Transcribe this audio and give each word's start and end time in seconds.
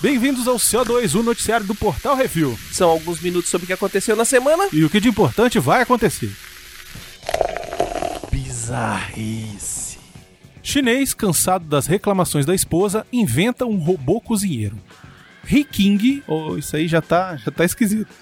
Bem-vindos 0.00 0.46
ao 0.46 0.56
CO2, 0.56 1.18
o 1.18 1.22
noticiário 1.22 1.66
do 1.66 1.74
Portal 1.74 2.14
Review. 2.14 2.56
São 2.70 2.90
alguns 2.90 3.18
minutos 3.20 3.48
sobre 3.48 3.64
o 3.64 3.66
que 3.66 3.72
aconteceu 3.72 4.14
na 4.14 4.26
semana. 4.26 4.68
E 4.70 4.84
o 4.84 4.90
que 4.90 5.00
de 5.00 5.08
importante 5.08 5.58
vai 5.58 5.80
acontecer. 5.80 6.30
Bizarrice. 8.30 9.98
Chinês, 10.62 11.14
cansado 11.14 11.64
das 11.64 11.86
reclamações 11.86 12.44
da 12.44 12.54
esposa, 12.54 13.06
inventa 13.10 13.64
um 13.64 13.78
robô 13.78 14.20
cozinheiro. 14.20 14.76
Riking, 15.42 16.22
oh, 16.26 16.58
isso 16.58 16.76
aí 16.76 16.86
já 16.86 17.00
tá, 17.00 17.36
já 17.36 17.50
tá 17.50 17.64
esquisito, 17.64 18.12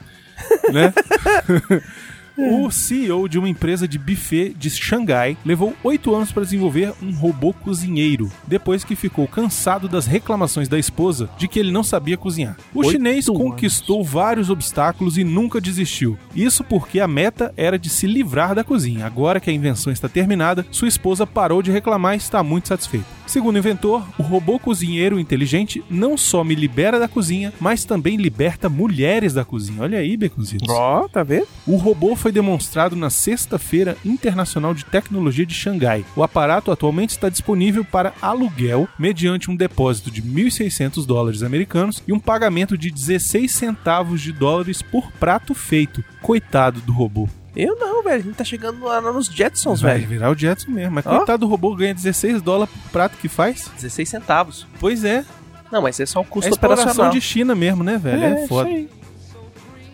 né? 0.73 0.93
O 2.37 2.69
CEO 2.69 3.29
de 3.29 3.39
uma 3.39 3.49
empresa 3.49 3.87
de 3.87 3.97
buffet 3.97 4.55
de 4.59 4.69
Xangai 4.69 5.37
levou 5.45 5.73
oito 5.85 6.13
anos 6.13 6.33
para 6.33 6.43
desenvolver 6.43 6.93
um 7.01 7.13
robô 7.13 7.53
cozinheiro, 7.53 8.29
depois 8.45 8.83
que 8.83 8.97
ficou 8.97 9.29
cansado 9.29 9.89
das 9.89 10.05
reclamações 10.07 10.69
da 10.69 10.77
esposa 10.77 11.31
de 11.39 11.47
que 11.47 11.61
ele 11.61 11.71
não 11.71 11.85
sabia 11.85 12.17
cozinhar. 12.17 12.57
O 12.75 12.81
Oito 12.81 12.91
chinês 12.91 13.29
anos. 13.29 13.41
conquistou 13.41 14.03
vários 14.03 14.51
obstáculos 14.51 15.17
e 15.17 15.23
nunca 15.23 15.61
desistiu. 15.61 16.19
Isso 16.35 16.65
porque 16.65 16.99
a 16.99 17.07
meta 17.07 17.55
era 17.57 17.79
de 17.79 17.89
se 17.89 18.07
livrar 18.09 18.53
da 18.53 18.65
cozinha. 18.65 19.07
Agora 19.07 19.39
que 19.39 19.49
a 19.49 19.53
invenção 19.53 19.93
está 19.93 20.09
terminada, 20.09 20.67
sua 20.73 20.89
esposa 20.89 21.25
parou 21.25 21.63
de 21.63 21.71
reclamar 21.71 22.15
e 22.15 22.19
está 22.19 22.43
muito 22.43 22.67
satisfeita. 22.67 23.07
Segundo 23.27 23.55
o 23.55 23.59
inventor, 23.59 24.07
o 24.19 24.23
robô 24.23 24.59
cozinheiro 24.59 25.19
inteligente 25.19 25.83
não 25.89 26.17
só 26.17 26.45
me 26.45 26.55
libera 26.55 26.99
da 26.99 27.09
cozinha, 27.09 27.53
mas 27.59 27.85
também 27.85 28.17
liberta 28.17 28.69
mulheres 28.69 29.33
da 29.33 29.45
cozinha. 29.45 29.81
Olha 29.83 29.99
aí, 29.99 30.17
Beconzitos. 30.17 30.69
Ó, 30.69 31.09
tá 31.09 31.23
vendo? 31.23 31.47
O 31.67 31.77
robô 31.77 32.15
foi 32.25 32.33
demonstrado 32.33 32.97
na 32.97 33.11
Sexta-feira 33.11 33.99
Internacional 34.03 34.73
de 34.73 34.83
Tecnologia 34.83 35.45
de 35.45 35.53
Xangai. 35.53 36.07
O 36.17 36.23
aparato 36.23 36.73
atualmente 36.73 37.11
está 37.11 37.29
disponível 37.29 37.85
para 37.85 38.15
aluguel 38.23 38.89
mediante 38.99 39.51
um 39.51 39.55
depósito 39.55 40.11
de 40.11 40.23
1.600 40.23 41.05
dólares 41.05 41.43
americanos 41.43 42.03
e 42.09 42.15
um 42.15 42.19
pagamento 42.19 42.79
de 42.79 42.91
16 42.91 43.53
centavos 43.53 44.23
de 44.23 44.33
dólares 44.33 44.81
por 44.81 45.13
prato 45.13 45.53
feito. 45.55 46.03
Coitado 46.23 46.81
do 46.81 46.95
robô. 46.95 47.29
Eu 47.55 47.77
não, 47.79 48.03
velho. 48.03 48.21
A 48.23 48.25
gente 48.25 48.37
tá 48.37 48.45
chegando 48.45 48.83
lá 48.87 49.03
nos 49.03 49.27
Jetsons, 49.27 49.83
Vai 49.83 49.97
velho. 49.97 50.09
virar 50.09 50.31
o 50.31 50.35
Jetson 50.35 50.71
mesmo. 50.71 50.95
Mas 50.95 51.05
Ó. 51.07 51.19
coitado 51.19 51.41
do 51.41 51.47
robô 51.47 51.77
ganha 51.77 51.93
16 51.93 52.41
dólares 52.41 52.73
por 52.73 52.91
prato 52.91 53.19
que 53.19 53.29
faz. 53.29 53.71
16 53.77 54.09
centavos. 54.09 54.67
Pois 54.81 55.05
é. 55.05 55.27
Não, 55.71 55.83
mas 55.83 56.01
é 56.01 56.07
só 56.07 56.21
o 56.21 56.23
É 56.23 56.25
custo 56.25 56.51
exploração 56.51 56.85
operacional. 56.85 57.13
de 57.13 57.21
China 57.21 57.55
mesmo, 57.55 57.85
né, 57.85 57.99
velho? 57.99 58.25
É, 58.25 58.47
foda. 58.47 58.71
isso 58.71 58.79
aí. 58.79 59.04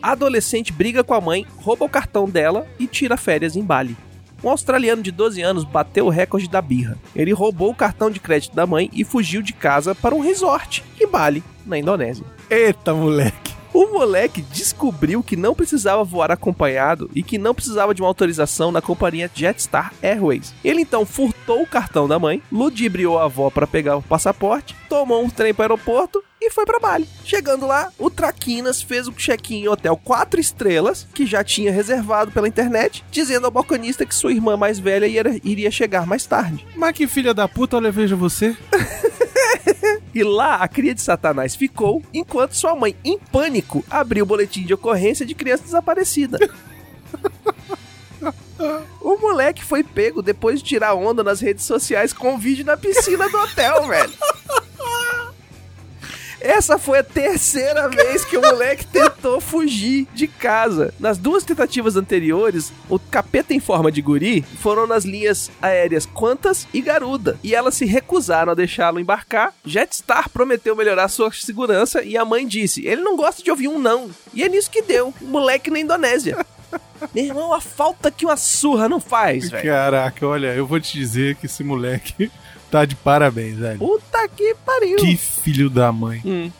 Adolescente 0.02 0.72
briga 0.72 1.04
com 1.04 1.14
a 1.14 1.20
mãe, 1.20 1.46
rouba 1.58 1.84
o 1.84 1.88
cartão 1.88 2.28
dela 2.28 2.66
e 2.78 2.86
tira 2.86 3.16
férias 3.16 3.56
em 3.56 3.62
Bali. 3.62 3.96
Um 4.42 4.48
australiano 4.48 5.02
de 5.02 5.10
12 5.10 5.42
anos 5.42 5.64
bateu 5.64 6.06
o 6.06 6.10
recorde 6.10 6.48
da 6.48 6.62
birra. 6.62 6.98
Ele 7.14 7.32
roubou 7.32 7.70
o 7.70 7.74
cartão 7.74 8.10
de 8.10 8.18
crédito 8.18 8.56
da 8.56 8.66
mãe 8.66 8.88
e 8.92 9.04
fugiu 9.04 9.42
de 9.42 9.52
casa 9.52 9.94
para 9.94 10.14
um 10.14 10.20
resort 10.20 10.82
em 10.98 11.06
Bali, 11.06 11.44
na 11.66 11.78
Indonésia. 11.78 12.24
Eita, 12.48 12.94
moleque. 12.94 13.59
O 13.72 13.86
moleque 13.92 14.42
descobriu 14.42 15.22
que 15.22 15.36
não 15.36 15.54
precisava 15.54 16.02
voar 16.04 16.30
acompanhado 16.30 17.10
e 17.14 17.22
que 17.22 17.38
não 17.38 17.54
precisava 17.54 17.94
de 17.94 18.02
uma 18.02 18.08
autorização 18.08 18.72
na 18.72 18.82
companhia 18.82 19.30
Jetstar 19.32 19.92
Airways. 20.02 20.52
Ele 20.64 20.80
então 20.82 21.06
furtou 21.06 21.62
o 21.62 21.66
cartão 21.66 22.08
da 22.08 22.18
mãe, 22.18 22.42
ludibriou 22.50 23.18
a 23.18 23.24
avó 23.24 23.48
para 23.50 23.66
pegar 23.66 23.96
o 23.96 24.02
passaporte, 24.02 24.74
tomou 24.88 25.22
um 25.24 25.30
trem 25.30 25.54
para 25.54 25.62
o 25.62 25.76
aeroporto 25.76 26.22
e 26.42 26.50
foi 26.50 26.64
para 26.64 26.80
Bali. 26.80 27.06
Chegando 27.24 27.66
lá, 27.66 27.90
o 27.98 28.08
Traquinas 28.10 28.80
fez 28.82 29.06
o 29.06 29.12
check-in 29.12 29.64
em 29.64 29.68
hotel 29.68 29.96
4 30.02 30.40
estrelas, 30.40 31.06
que 31.14 31.26
já 31.26 31.44
tinha 31.44 31.70
reservado 31.70 32.30
pela 32.32 32.48
internet, 32.48 33.04
dizendo 33.10 33.44
ao 33.44 33.50
balconista 33.50 34.06
que 34.06 34.14
sua 34.14 34.32
irmã 34.32 34.56
mais 34.56 34.78
velha 34.78 35.06
ia- 35.06 35.40
iria 35.44 35.70
chegar 35.70 36.06
mais 36.06 36.24
tarde. 36.26 36.66
Mas 36.74 36.92
que 36.96 37.06
filha 37.06 37.34
da 37.34 37.46
puta, 37.46 37.76
olha, 37.76 37.90
veja 37.92 38.16
você. 38.16 38.56
E 40.14 40.22
lá 40.22 40.56
a 40.56 40.68
cria 40.68 40.94
de 40.94 41.00
Satanás 41.00 41.54
ficou, 41.54 42.02
enquanto 42.12 42.54
sua 42.54 42.74
mãe, 42.74 42.96
em 43.04 43.18
pânico, 43.18 43.84
abriu 43.88 44.24
o 44.24 44.26
boletim 44.26 44.64
de 44.64 44.74
ocorrência 44.74 45.24
de 45.24 45.34
criança 45.34 45.64
desaparecida. 45.64 46.38
O 49.00 49.16
moleque 49.16 49.64
foi 49.64 49.82
pego 49.82 50.20
depois 50.20 50.60
de 50.60 50.68
tirar 50.68 50.94
onda 50.94 51.24
nas 51.24 51.40
redes 51.40 51.64
sociais 51.64 52.12
com 52.12 52.34
um 52.34 52.38
vídeo 52.38 52.64
na 52.64 52.76
piscina 52.76 53.26
do 53.28 53.38
hotel, 53.38 53.88
velho. 53.88 54.12
Essa 56.40 56.78
foi 56.78 56.98
a 56.98 57.04
terceira 57.04 57.88
vez 57.88 58.24
que 58.24 58.36
o 58.36 58.40
moleque 58.40 58.86
tentou 58.86 59.40
fugir 59.40 60.06
de 60.14 60.26
casa. 60.26 60.92
Nas 60.98 61.18
duas 61.18 61.44
tentativas 61.44 61.96
anteriores, 61.96 62.72
o 62.88 62.98
capeta 62.98 63.52
em 63.52 63.60
forma 63.60 63.92
de 63.92 64.00
guri 64.00 64.42
foram 64.42 64.86
nas 64.86 65.04
linhas 65.04 65.50
aéreas 65.60 66.06
Qantas 66.06 66.66
e 66.72 66.80
Garuda. 66.80 67.38
E 67.42 67.54
elas 67.54 67.74
se 67.74 67.84
recusaram 67.84 68.52
a 68.52 68.54
deixá-lo 68.54 68.98
embarcar. 68.98 69.54
Jetstar 69.64 70.30
prometeu 70.30 70.74
melhorar 70.74 71.08
sua 71.08 71.30
segurança 71.32 72.02
e 72.02 72.16
a 72.16 72.24
mãe 72.24 72.46
disse: 72.46 72.86
ele 72.86 73.02
não 73.02 73.16
gosta 73.16 73.42
de 73.42 73.50
ouvir 73.50 73.68
um 73.68 73.78
não. 73.78 74.10
E 74.32 74.42
é 74.42 74.48
nisso 74.48 74.70
que 74.70 74.82
deu. 74.82 75.12
O 75.20 75.26
moleque 75.26 75.70
na 75.70 75.78
Indonésia. 75.78 76.44
Meu 77.14 77.24
irmão, 77.24 77.52
a 77.52 77.60
falta 77.60 78.10
que 78.10 78.24
uma 78.24 78.36
surra 78.36 78.88
não 78.88 79.00
faz, 79.00 79.50
velho. 79.50 79.64
Caraca, 79.64 80.26
olha, 80.26 80.54
eu 80.54 80.66
vou 80.66 80.80
te 80.80 80.98
dizer 80.98 81.36
que 81.36 81.46
esse 81.46 81.64
moleque 81.64 82.30
tá 82.70 82.84
de 82.84 82.94
parabéns, 82.94 83.56
velho. 83.56 83.78
Puta 83.78 84.28
que 84.28 84.54
pariu. 84.64 84.96
Que 84.96 85.16
filho 85.16 85.68
da 85.68 85.90
mãe. 85.90 86.22
Hum. 86.24 86.50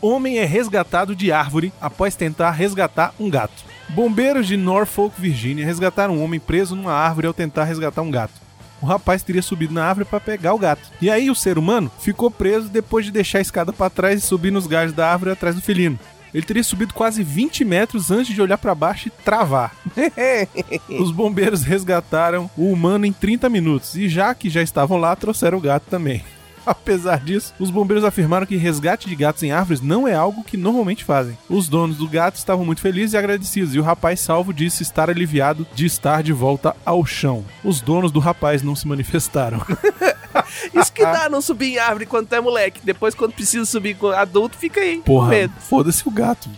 Homem 0.00 0.38
é 0.38 0.44
resgatado 0.44 1.14
de 1.14 1.30
árvore 1.30 1.72
após 1.80 2.16
tentar 2.16 2.50
resgatar 2.50 3.14
um 3.20 3.30
gato. 3.30 3.64
Bombeiros 3.88 4.46
de 4.46 4.56
Norfolk, 4.56 5.20
Virgínia, 5.20 5.64
resgataram 5.64 6.16
um 6.16 6.24
homem 6.24 6.40
preso 6.40 6.74
numa 6.74 6.92
árvore 6.92 7.26
ao 7.26 7.34
tentar 7.34 7.64
resgatar 7.64 8.02
um 8.02 8.10
gato. 8.10 8.42
O 8.80 8.86
rapaz 8.86 9.22
teria 9.22 9.42
subido 9.42 9.72
na 9.72 9.84
árvore 9.84 10.04
para 10.04 10.18
pegar 10.18 10.54
o 10.54 10.58
gato. 10.58 10.90
E 11.00 11.08
aí 11.08 11.30
o 11.30 11.36
ser 11.36 11.56
humano 11.56 11.88
ficou 12.00 12.32
preso 12.32 12.68
depois 12.68 13.04
de 13.04 13.12
deixar 13.12 13.38
a 13.38 13.42
escada 13.42 13.72
para 13.72 13.88
trás 13.88 14.18
e 14.18 14.26
subir 14.26 14.50
nos 14.50 14.66
galhos 14.66 14.92
da 14.92 15.08
árvore 15.08 15.30
atrás 15.30 15.54
do 15.54 15.62
felino. 15.62 15.98
Ele 16.34 16.46
teria 16.46 16.64
subido 16.64 16.94
quase 16.94 17.22
20 17.22 17.64
metros 17.64 18.10
antes 18.10 18.34
de 18.34 18.40
olhar 18.40 18.58
para 18.58 18.74
baixo 18.74 19.08
e 19.08 19.10
travar. 19.10 19.74
Os 21.00 21.10
bombeiros 21.10 21.62
resgataram 21.62 22.50
o 22.56 22.72
humano 22.72 23.04
em 23.04 23.12
30 23.12 23.48
minutos 23.48 23.94
e 23.96 24.08
já 24.08 24.34
que 24.34 24.48
já 24.48 24.62
estavam 24.62 24.98
lá, 24.98 25.14
trouxeram 25.14 25.58
o 25.58 25.60
gato 25.60 25.84
também. 25.90 26.24
Apesar 26.66 27.20
disso, 27.20 27.52
os 27.58 27.70
bombeiros 27.70 28.04
afirmaram 28.04 28.46
que 28.46 28.56
resgate 28.56 29.08
de 29.08 29.16
gatos 29.16 29.42
em 29.42 29.52
árvores 29.52 29.80
não 29.80 30.06
é 30.06 30.14
algo 30.14 30.44
que 30.44 30.56
normalmente 30.56 31.04
fazem. 31.04 31.36
Os 31.48 31.68
donos 31.68 31.96
do 31.96 32.08
gato 32.08 32.36
estavam 32.36 32.64
muito 32.64 32.80
felizes 32.80 33.14
e 33.14 33.16
agradecidos, 33.16 33.74
e 33.74 33.78
o 33.78 33.82
rapaz 33.82 34.20
salvo 34.20 34.52
disse 34.52 34.82
estar 34.82 35.10
aliviado 35.10 35.66
de 35.74 35.86
estar 35.86 36.22
de 36.22 36.32
volta 36.32 36.74
ao 36.84 37.04
chão. 37.04 37.44
Os 37.64 37.80
donos 37.80 38.10
do 38.12 38.20
rapaz 38.20 38.62
não 38.62 38.74
se 38.76 38.86
manifestaram. 38.86 39.60
Isso 40.74 40.92
que 40.92 41.02
dá 41.04 41.28
não 41.28 41.40
subir 41.40 41.74
em 41.74 41.78
árvore 41.78 42.06
quando 42.06 42.26
tu 42.28 42.34
é 42.34 42.40
moleque. 42.40 42.80
Depois, 42.82 43.14
quando 43.14 43.32
precisa 43.32 43.64
subir 43.64 43.94
com 43.96 44.08
adulto, 44.08 44.56
fica 44.56 44.80
aí. 44.80 45.02
Porra, 45.04 45.28
medo. 45.28 45.52
foda-se 45.58 46.06
o 46.06 46.10
gato. 46.10 46.48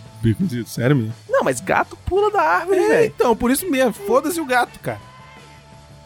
Sério 0.65 0.95
mesmo. 0.95 1.13
Não, 1.29 1.43
mas 1.43 1.59
gato 1.61 1.95
pula 2.05 2.31
da 2.31 2.41
árvore, 2.41 2.79
É, 2.79 2.87
velho. 2.87 3.13
então, 3.15 3.35
por 3.35 3.51
isso 3.51 3.69
mesmo. 3.69 3.93
Foda-se 3.93 4.39
o 4.41 4.45
gato, 4.45 4.79
cara. 4.79 4.99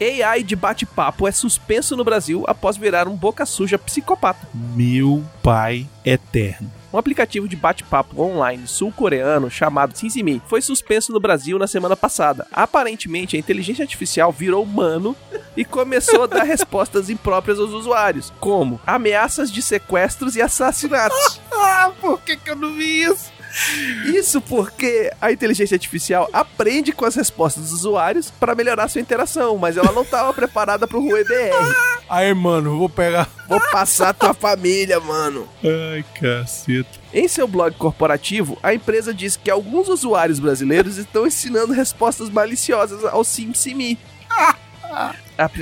AI 0.00 0.42
de 0.42 0.56
bate-papo 0.56 1.28
é 1.28 1.32
suspenso 1.32 1.94
no 1.94 2.02
Brasil 2.02 2.44
após 2.46 2.78
virar 2.78 3.06
um 3.06 3.14
boca 3.14 3.44
suja 3.44 3.78
psicopata. 3.78 4.48
Meu 4.54 5.22
pai 5.42 5.86
eterno. 6.02 6.72
Um 6.90 6.96
aplicativo 6.96 7.46
de 7.46 7.54
bate-papo 7.54 8.20
online 8.20 8.66
sul-coreano 8.66 9.50
chamado 9.50 9.96
Sinsimi 9.96 10.40
foi 10.48 10.62
suspenso 10.62 11.12
no 11.12 11.20
Brasil 11.20 11.58
na 11.58 11.66
semana 11.66 11.94
passada. 11.94 12.46
Aparentemente, 12.50 13.36
a 13.36 13.38
inteligência 13.38 13.82
artificial 13.82 14.32
virou 14.32 14.64
humano 14.64 15.14
e 15.54 15.66
começou 15.66 16.22
a 16.24 16.26
dar 16.26 16.44
respostas 16.44 17.10
impróprias 17.10 17.58
aos 17.58 17.70
usuários, 17.70 18.32
como 18.40 18.80
ameaças 18.86 19.52
de 19.52 19.60
sequestros 19.60 20.34
e 20.34 20.42
assassinatos. 20.42 21.40
Ah, 21.62 21.92
por 22.00 22.20
que, 22.22 22.36
que 22.36 22.50
eu 22.50 22.56
não 22.56 22.72
vi 22.72 23.02
isso? 23.02 23.30
Isso 24.06 24.40
porque 24.40 25.12
a 25.20 25.32
inteligência 25.32 25.74
artificial 25.74 26.28
aprende 26.32 26.92
com 26.92 27.04
as 27.04 27.14
respostas 27.14 27.64
dos 27.64 27.72
usuários 27.72 28.30
para 28.30 28.54
melhorar 28.54 28.88
sua 28.88 29.00
interação, 29.00 29.58
mas 29.58 29.76
ela 29.76 29.92
não 29.92 30.02
estava 30.02 30.32
preparada 30.32 30.86
para 30.86 30.98
o 30.98 31.02
BR. 31.02 31.24
Aí, 32.08 32.32
mano, 32.34 32.78
vou 32.78 32.88
pegar. 32.88 33.28
Vou 33.48 33.60
passar 33.72 34.14
tua 34.14 34.34
família, 34.34 35.00
mano. 35.00 35.48
Ai, 35.64 36.04
caceta. 36.20 36.98
Em 37.12 37.26
seu 37.26 37.48
blog 37.48 37.74
corporativo, 37.76 38.56
a 38.62 38.72
empresa 38.72 39.12
diz 39.12 39.36
que 39.36 39.50
alguns 39.50 39.88
usuários 39.88 40.38
brasileiros 40.38 40.96
estão 40.96 41.26
ensinando 41.26 41.72
respostas 41.72 42.30
maliciosas 42.30 43.04
ao 43.04 43.24
SimSimi. 43.24 43.98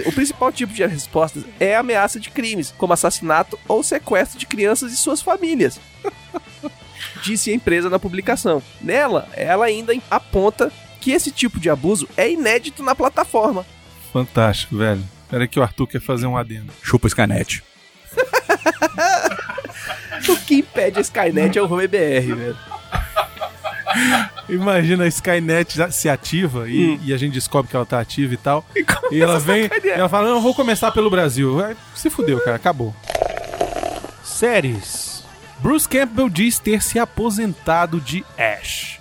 O 0.06 0.12
principal 0.12 0.50
tipo 0.50 0.72
de 0.72 0.84
respostas 0.84 1.44
é 1.60 1.76
a 1.76 1.80
ameaça 1.80 2.18
de 2.18 2.30
crimes, 2.30 2.74
como 2.76 2.92
assassinato 2.92 3.58
ou 3.68 3.82
sequestro 3.82 4.38
de 4.38 4.46
crianças 4.46 4.92
e 4.92 4.96
suas 4.96 5.20
famílias. 5.22 5.78
Disse 7.22 7.50
a 7.50 7.54
empresa 7.54 7.90
na 7.90 7.98
publicação. 7.98 8.62
Nela, 8.80 9.28
ela 9.34 9.66
ainda 9.66 9.92
aponta 10.10 10.72
que 11.00 11.12
esse 11.12 11.30
tipo 11.30 11.60
de 11.60 11.70
abuso 11.70 12.08
é 12.16 12.30
inédito 12.30 12.82
na 12.82 12.94
plataforma. 12.94 13.64
Fantástico, 14.12 14.76
velho. 14.76 15.02
Pera 15.28 15.46
que 15.46 15.58
o 15.58 15.62
Arthur 15.62 15.86
quer 15.86 16.00
fazer 16.00 16.26
um 16.26 16.36
adendo. 16.36 16.72
Chupa 16.82 17.06
o 17.06 17.08
Skynet. 17.08 17.62
O 20.28 20.36
que 20.36 20.56
impede 20.56 20.98
a 20.98 21.00
Skynet 21.00 21.56
é 21.58 21.62
o 21.62 21.66
Rui 21.66 21.86
BR, 21.86 22.34
velho. 22.34 22.56
Imagina 24.48 25.04
a 25.04 25.06
Skynet 25.06 25.92
se 25.92 26.08
ativa 26.08 26.68
e, 26.68 26.98
e 27.04 27.12
a 27.14 27.16
gente 27.16 27.34
descobre 27.34 27.70
que 27.70 27.76
ela 27.76 27.86
tá 27.86 28.00
ativa 28.00 28.34
e 28.34 28.36
tal. 28.36 28.64
E, 29.10 29.22
ela 29.22 29.38
vem, 29.38 29.70
e 29.82 29.88
ela 29.88 30.06
fala: 30.06 30.28
Não, 30.28 30.42
vou 30.42 30.54
começar 30.54 30.90
pelo 30.90 31.08
Brasil. 31.08 31.56
Se 31.94 32.10
fudeu, 32.10 32.38
cara, 32.40 32.56
acabou. 32.56 32.94
Séries. 34.22 35.07
Bruce 35.60 35.88
Campbell 35.88 36.28
diz 36.28 36.58
ter 36.58 36.82
se 36.82 36.98
aposentado 36.98 38.00
de 38.00 38.24
Ash. 38.38 38.98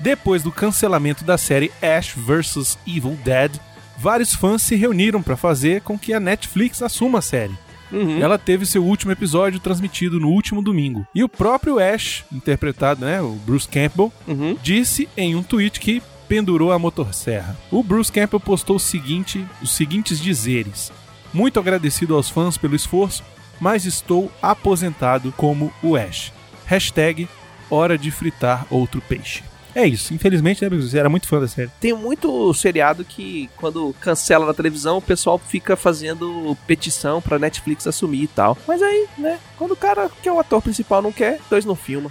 Depois 0.00 0.42
do 0.42 0.52
cancelamento 0.52 1.24
da 1.24 1.36
série 1.36 1.70
Ash 1.82 2.12
vs 2.16 2.78
Evil 2.86 3.18
Dead, 3.24 3.52
vários 3.98 4.32
fãs 4.34 4.62
se 4.62 4.74
reuniram 4.76 5.22
para 5.22 5.36
fazer 5.36 5.82
com 5.82 5.98
que 5.98 6.12
a 6.14 6.20
Netflix 6.20 6.82
assuma 6.82 7.18
a 7.18 7.22
série. 7.22 7.54
Uhum. 7.90 8.20
Ela 8.22 8.38
teve 8.38 8.66
seu 8.66 8.84
último 8.84 9.12
episódio 9.12 9.58
transmitido 9.60 10.20
no 10.20 10.28
último 10.28 10.62
domingo. 10.62 11.06
E 11.14 11.24
o 11.24 11.28
próprio 11.28 11.78
Ash, 11.78 12.24
interpretado, 12.30 13.04
né, 13.04 13.20
o 13.20 13.30
Bruce 13.46 13.66
Campbell, 13.68 14.12
Uhum. 14.26 14.56
disse 14.62 15.08
em 15.16 15.34
um 15.34 15.42
tweet 15.42 15.80
que 15.80 16.02
pendurou 16.28 16.70
a 16.72 16.78
motosserra. 16.78 17.56
O 17.70 17.82
Bruce 17.82 18.12
Campbell 18.12 18.40
postou 18.40 18.76
o 18.76 18.80
seguinte, 18.80 19.44
os 19.62 19.70
seguintes 19.72 20.20
dizeres: 20.20 20.92
Muito 21.32 21.58
agradecido 21.58 22.14
aos 22.14 22.28
fãs 22.28 22.58
pelo 22.58 22.76
esforço, 22.76 23.24
mas 23.60 23.84
estou 23.84 24.30
aposentado 24.40 25.32
como 25.36 25.72
o 25.82 25.96
Ash. 25.96 26.32
Hashtag 26.66 27.28
hora 27.70 27.98
de 27.98 28.10
fritar 28.10 28.66
outro 28.70 29.00
peixe. 29.00 29.42
É 29.74 29.86
isso, 29.86 30.12
infelizmente, 30.12 30.60
né, 30.64 30.76
você 30.76 30.98
era 30.98 31.08
muito 31.08 31.28
fã 31.28 31.38
da 31.38 31.46
série. 31.46 31.70
Tem 31.80 31.92
muito 31.92 32.52
seriado 32.52 33.04
que, 33.04 33.48
quando 33.56 33.94
cancela 34.00 34.44
na 34.44 34.54
televisão, 34.54 34.96
o 34.96 35.02
pessoal 35.02 35.38
fica 35.38 35.76
fazendo 35.76 36.56
petição 36.66 37.22
pra 37.22 37.38
Netflix 37.38 37.86
assumir 37.86 38.24
e 38.24 38.26
tal. 38.26 38.58
Mas 38.66 38.82
aí, 38.82 39.06
né, 39.16 39.38
quando 39.56 39.72
o 39.72 39.76
cara 39.76 40.10
que 40.20 40.28
é 40.28 40.32
o 40.32 40.40
ator 40.40 40.60
principal 40.62 41.00
não 41.00 41.12
quer, 41.12 41.38
dois 41.48 41.64
não 41.64 41.76
filma. 41.76 42.10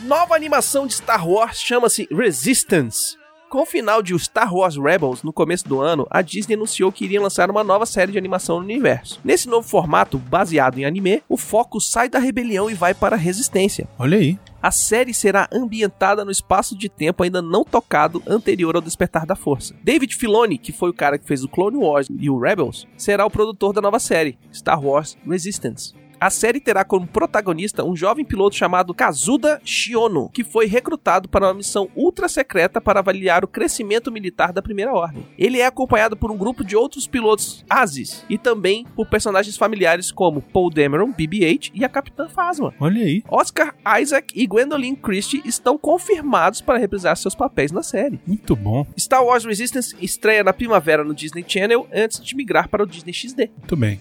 Nova 0.00 0.34
animação 0.34 0.86
de 0.86 0.94
Star 0.94 1.28
Wars 1.28 1.60
chama-se 1.60 2.08
Resistance. 2.10 3.17
Com 3.48 3.62
o 3.62 3.66
final 3.66 4.02
de 4.02 4.18
Star 4.18 4.54
Wars 4.54 4.76
Rebels 4.76 5.22
no 5.22 5.32
começo 5.32 5.66
do 5.66 5.80
ano, 5.80 6.06
a 6.10 6.20
Disney 6.20 6.54
anunciou 6.54 6.92
que 6.92 7.06
iria 7.06 7.20
lançar 7.20 7.50
uma 7.50 7.64
nova 7.64 7.86
série 7.86 8.12
de 8.12 8.18
animação 8.18 8.58
no 8.58 8.64
universo. 8.64 9.18
Nesse 9.24 9.48
novo 9.48 9.66
formato, 9.66 10.18
baseado 10.18 10.78
em 10.78 10.84
anime, 10.84 11.22
o 11.26 11.36
foco 11.38 11.80
sai 11.80 12.10
da 12.10 12.18
rebelião 12.18 12.70
e 12.70 12.74
vai 12.74 12.92
para 12.92 13.16
a 13.16 13.18
resistência. 13.18 13.88
Olha 13.98 14.18
aí. 14.18 14.38
A 14.62 14.70
série 14.70 15.14
será 15.14 15.48
ambientada 15.50 16.26
no 16.26 16.30
espaço 16.30 16.76
de 16.76 16.90
tempo 16.90 17.22
ainda 17.22 17.40
não 17.40 17.64
tocado 17.64 18.22
anterior 18.26 18.76
ao 18.76 18.82
Despertar 18.82 19.24
da 19.24 19.34
Força. 19.34 19.74
David 19.82 20.14
Filoni, 20.14 20.58
que 20.58 20.72
foi 20.72 20.90
o 20.90 20.94
cara 20.94 21.16
que 21.16 21.26
fez 21.26 21.42
o 21.42 21.48
Clone 21.48 21.78
Wars 21.78 22.06
e 22.20 22.28
o 22.28 22.38
Rebels, 22.38 22.86
será 22.98 23.24
o 23.24 23.30
produtor 23.30 23.72
da 23.72 23.80
nova 23.80 23.98
série, 23.98 24.36
Star 24.52 24.84
Wars 24.84 25.16
Resistance. 25.26 25.94
A 26.20 26.30
série 26.30 26.58
terá 26.58 26.84
como 26.84 27.06
protagonista 27.06 27.84
um 27.84 27.94
jovem 27.94 28.24
piloto 28.24 28.56
chamado 28.56 28.92
Kazuda 28.92 29.60
Shiono, 29.64 30.28
que 30.30 30.42
foi 30.42 30.66
recrutado 30.66 31.28
para 31.28 31.46
uma 31.46 31.54
missão 31.54 31.88
ultra 31.94 32.28
secreta 32.28 32.80
para 32.80 32.98
avaliar 32.98 33.44
o 33.44 33.48
crescimento 33.48 34.10
militar 34.10 34.52
da 34.52 34.60
Primeira 34.60 34.92
Ordem. 34.92 35.24
Ele 35.38 35.60
é 35.60 35.66
acompanhado 35.66 36.16
por 36.16 36.32
um 36.32 36.36
grupo 36.36 36.64
de 36.64 36.74
outros 36.74 37.06
pilotos 37.06 37.64
Asis 37.70 38.24
e 38.28 38.36
também 38.36 38.84
por 38.96 39.06
personagens 39.06 39.56
familiares 39.56 40.10
como 40.10 40.42
Paul 40.42 40.70
Dameron, 40.70 41.12
BB-8 41.12 41.70
e 41.72 41.84
a 41.84 41.88
Capitã 41.88 42.28
Phasma. 42.28 42.74
Olha 42.80 43.04
aí. 43.04 43.22
Oscar 43.28 43.76
Isaac 44.00 44.32
e 44.34 44.44
Gwendolyn 44.44 44.96
Christie 44.96 45.42
estão 45.44 45.78
confirmados 45.78 46.60
para 46.60 46.78
reprisar 46.78 47.16
seus 47.16 47.36
papéis 47.36 47.70
na 47.70 47.84
série. 47.84 48.20
Muito 48.26 48.56
bom. 48.56 48.84
Star 48.98 49.24
Wars 49.24 49.44
Resistance 49.44 49.94
estreia 50.00 50.42
na 50.42 50.52
primavera 50.52 51.04
no 51.04 51.14
Disney 51.14 51.44
Channel 51.46 51.86
antes 51.94 52.20
de 52.24 52.34
migrar 52.34 52.68
para 52.68 52.82
o 52.82 52.86
Disney 52.86 53.12
XD. 53.12 53.50
Muito 53.56 53.76
bem. 53.76 54.00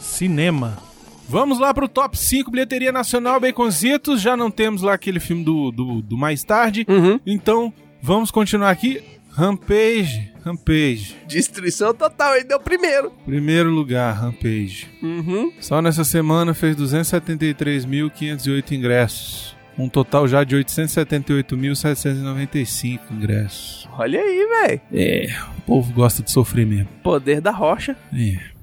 Cinema. 0.00 0.87
Vamos 1.28 1.58
lá 1.58 1.74
pro 1.74 1.86
top 1.86 2.18
5 2.18 2.50
bilheteria 2.50 2.90
nacional, 2.90 3.38
Baconzitos. 3.38 4.22
Já 4.22 4.34
não 4.34 4.50
temos 4.50 4.80
lá 4.80 4.94
aquele 4.94 5.20
filme 5.20 5.44
do, 5.44 5.70
do, 5.70 6.00
do 6.00 6.16
mais 6.16 6.42
tarde. 6.42 6.86
Uhum. 6.88 7.20
Então, 7.26 7.70
vamos 8.00 8.30
continuar 8.30 8.70
aqui. 8.70 9.02
Rampage. 9.30 10.32
Rampage. 10.42 11.16
Destruição 11.26 11.92
total, 11.92 12.34
ele 12.34 12.44
deu 12.44 12.58
primeiro. 12.58 13.12
Primeiro 13.26 13.68
lugar, 13.70 14.14
Rampage. 14.14 14.88
Uhum. 15.02 15.52
Só 15.60 15.82
nessa 15.82 16.02
semana 16.02 16.54
fez 16.54 16.74
273.508 16.76 18.72
ingressos. 18.72 19.54
Um 19.78 19.86
total 19.88 20.26
já 20.26 20.42
de 20.42 20.56
878.795 20.56 22.98
ingressos. 23.12 23.88
Olha 23.96 24.18
aí, 24.18 24.66
velho. 24.66 24.80
É, 24.92 25.28
o 25.58 25.60
povo 25.60 25.92
gosta 25.92 26.20
de 26.22 26.32
sofrer 26.32 26.66
mesmo. 26.66 26.88
Poder 27.02 27.40
da 27.40 27.52
rocha. 27.52 27.96
É. 28.12 28.57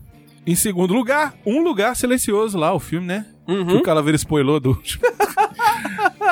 Em 0.46 0.56
segundo 0.56 0.94
lugar, 0.94 1.34
Um 1.46 1.62
Lugar 1.64 1.96
Silencioso 1.96 2.58
lá, 2.58 2.74
o 2.74 2.80
filme, 2.80 3.08
né? 3.08 3.26
Que 3.46 3.52
Uhum. 3.52 3.78
o 3.78 3.82
Calaveira 3.84 4.16
spoilou 4.18 4.60
do 4.60 4.70
último. 4.72 5.04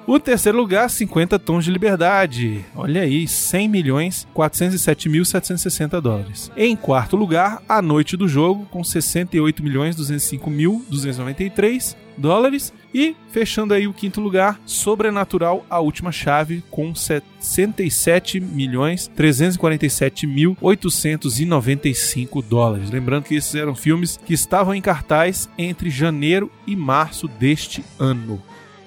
O 0.06 0.20
terceiro 0.20 0.56
lugar, 0.56 0.88
50 0.88 1.36
Tons 1.36 1.64
de 1.64 1.70
Liberdade. 1.72 2.64
Olha 2.76 3.02
aí, 3.02 3.26
100 3.26 3.68
milhões 3.68 4.28
407.760 4.32 6.00
dólares. 6.00 6.52
Em 6.56 6.76
quarto 6.76 7.16
lugar, 7.16 7.60
A 7.68 7.82
Noite 7.82 8.16
do 8.16 8.28
Jogo, 8.28 8.66
com 8.66 8.84
68 8.84 9.64
milhões 9.64 9.96
205 9.96 10.48
mil 10.48 10.84
293 10.88 11.96
dólares. 12.16 12.72
E 12.94 13.16
fechando 13.32 13.74
aí 13.74 13.88
o 13.88 13.92
quinto 13.92 14.20
lugar, 14.20 14.60
Sobrenatural, 14.64 15.66
a 15.68 15.80
última 15.80 16.12
chave, 16.12 16.62
com 16.70 16.94
67 16.94 18.38
milhões 18.38 19.08
347 19.08 20.24
mil 20.24 20.56
895 20.60 22.42
dólares. 22.42 22.90
Lembrando 22.90 23.24
que 23.24 23.34
esses 23.34 23.56
eram 23.56 23.74
filmes 23.74 24.20
que 24.24 24.34
estavam 24.34 24.72
em 24.72 24.80
cartaz 24.80 25.48
entre 25.58 25.90
janeiro 25.90 26.48
e 26.64 26.76
março 26.76 27.26
deste 27.26 27.84
ano. 27.98 28.40